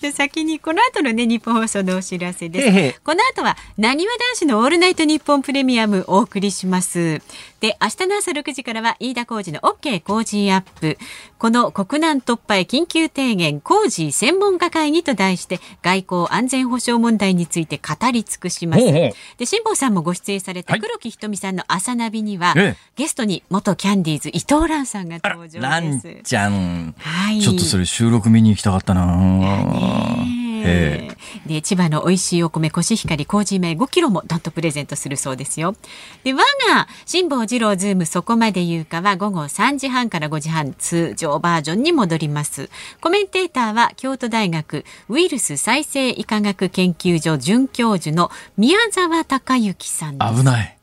[0.00, 2.66] で先にこの後のね日本放送のお知らせです。
[2.66, 7.20] へいへいこの後はなにわ男子のオールナイトニッポンプレミアムお送りします。
[7.60, 10.98] で明日の朝6時からは飯田浩二の OK 工事アップ。
[11.38, 18.84] この国難突破へ緊急提言工事専門家会議と題して外交安全保障問題について語り尽くします。
[18.84, 19.14] で
[19.44, 26.22] 辛坊さんもご出演されたはい黒木ひとみさんの朝ナビには、ええゲストに元キャンディーズ伊藤蘭さんが登場です。
[26.22, 26.94] ちゃん。
[26.98, 27.40] はい。
[27.40, 31.08] ちょっとそれ収録見に行きたかったなえ
[31.46, 35.74] で千葉の美味しいお米コシヒカリ麹米5キロもどんとプレゼントするそうですよ。
[36.22, 36.38] で我
[36.68, 42.70] が辛坊治郎ズームそこまで言うかは午後3時半から5時半通常バージョンに戻ります。
[43.00, 50.34] コメンテーターは京都大学ウイルス再生医科学研究所准教授の宮沢隆之さんです。
[50.34, 50.73] 危ない。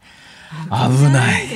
[0.69, 1.47] 危ない。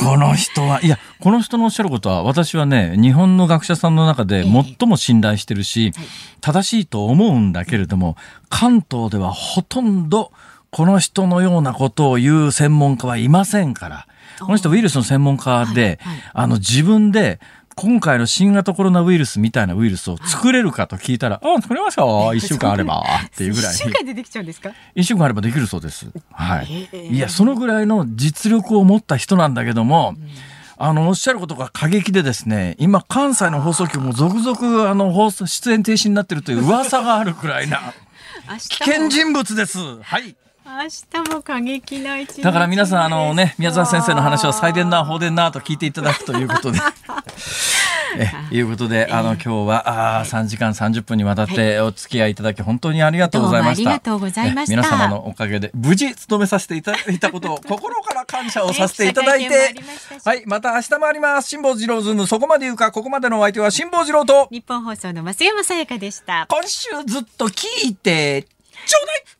[0.00, 5.92] この人は、いや、この人のおっしゃることは、私はね、日本の学者さんの中で最も信頼してるし、
[6.40, 8.16] 正しいと思うんだけれども、
[8.48, 10.32] 関東ではほとんど、
[10.70, 14.06] この人のようなことを言う専門家はいませんから。
[14.40, 16.22] この人ウイルスの専門家で、はいはい。
[16.34, 17.40] あの、自分で、
[17.80, 22.32] 今回の新型コロナウイルスみたいなウイルスを作れるかと聞いたら、あ、作れましたよ。
[22.36, 23.04] 一週間あれば。
[23.26, 23.72] っていうぐらい。
[23.72, 24.70] 一週間でできちゃうんですか？
[24.96, 26.06] 一週間あればできるそうです。
[26.32, 26.88] はい。
[26.92, 30.14] ええいや、そのぐらいの実力を持った人なんだけども、
[30.76, 37.94] あの、おっしゃることが過激でですね、今、関西の放送局も続々、あの、放送、出演停止になってるという噂があるくらいな、
[38.68, 39.78] 危険人物です。
[40.02, 40.36] はい。
[40.70, 40.82] 明
[41.24, 46.78] 日も過激な一日だから皆さん、あのね、宮沢先生の話を最伝な、放電なと聞いていただくということで。
[48.16, 53.82] え、いうことで、あの、今日は、あー3時間30分にわたってお付き合いいただき、本当にありがとうございました。
[53.82, 54.72] どうもありがとうございました。
[54.74, 59.74] え皆様のおかげで、無事務めさせていただいたことを、 心から感謝をさせていただいて。
[60.24, 61.48] はい、また明日もあります。
[61.48, 66.46] 辛坊治郎ズーム、そこまで言うか、ここまでのお相手は辛坊治郎と、日本放送の増山さやかでした。
[66.48, 68.42] 今週ずっと聞いて、
[68.86, 69.37] ちょうだい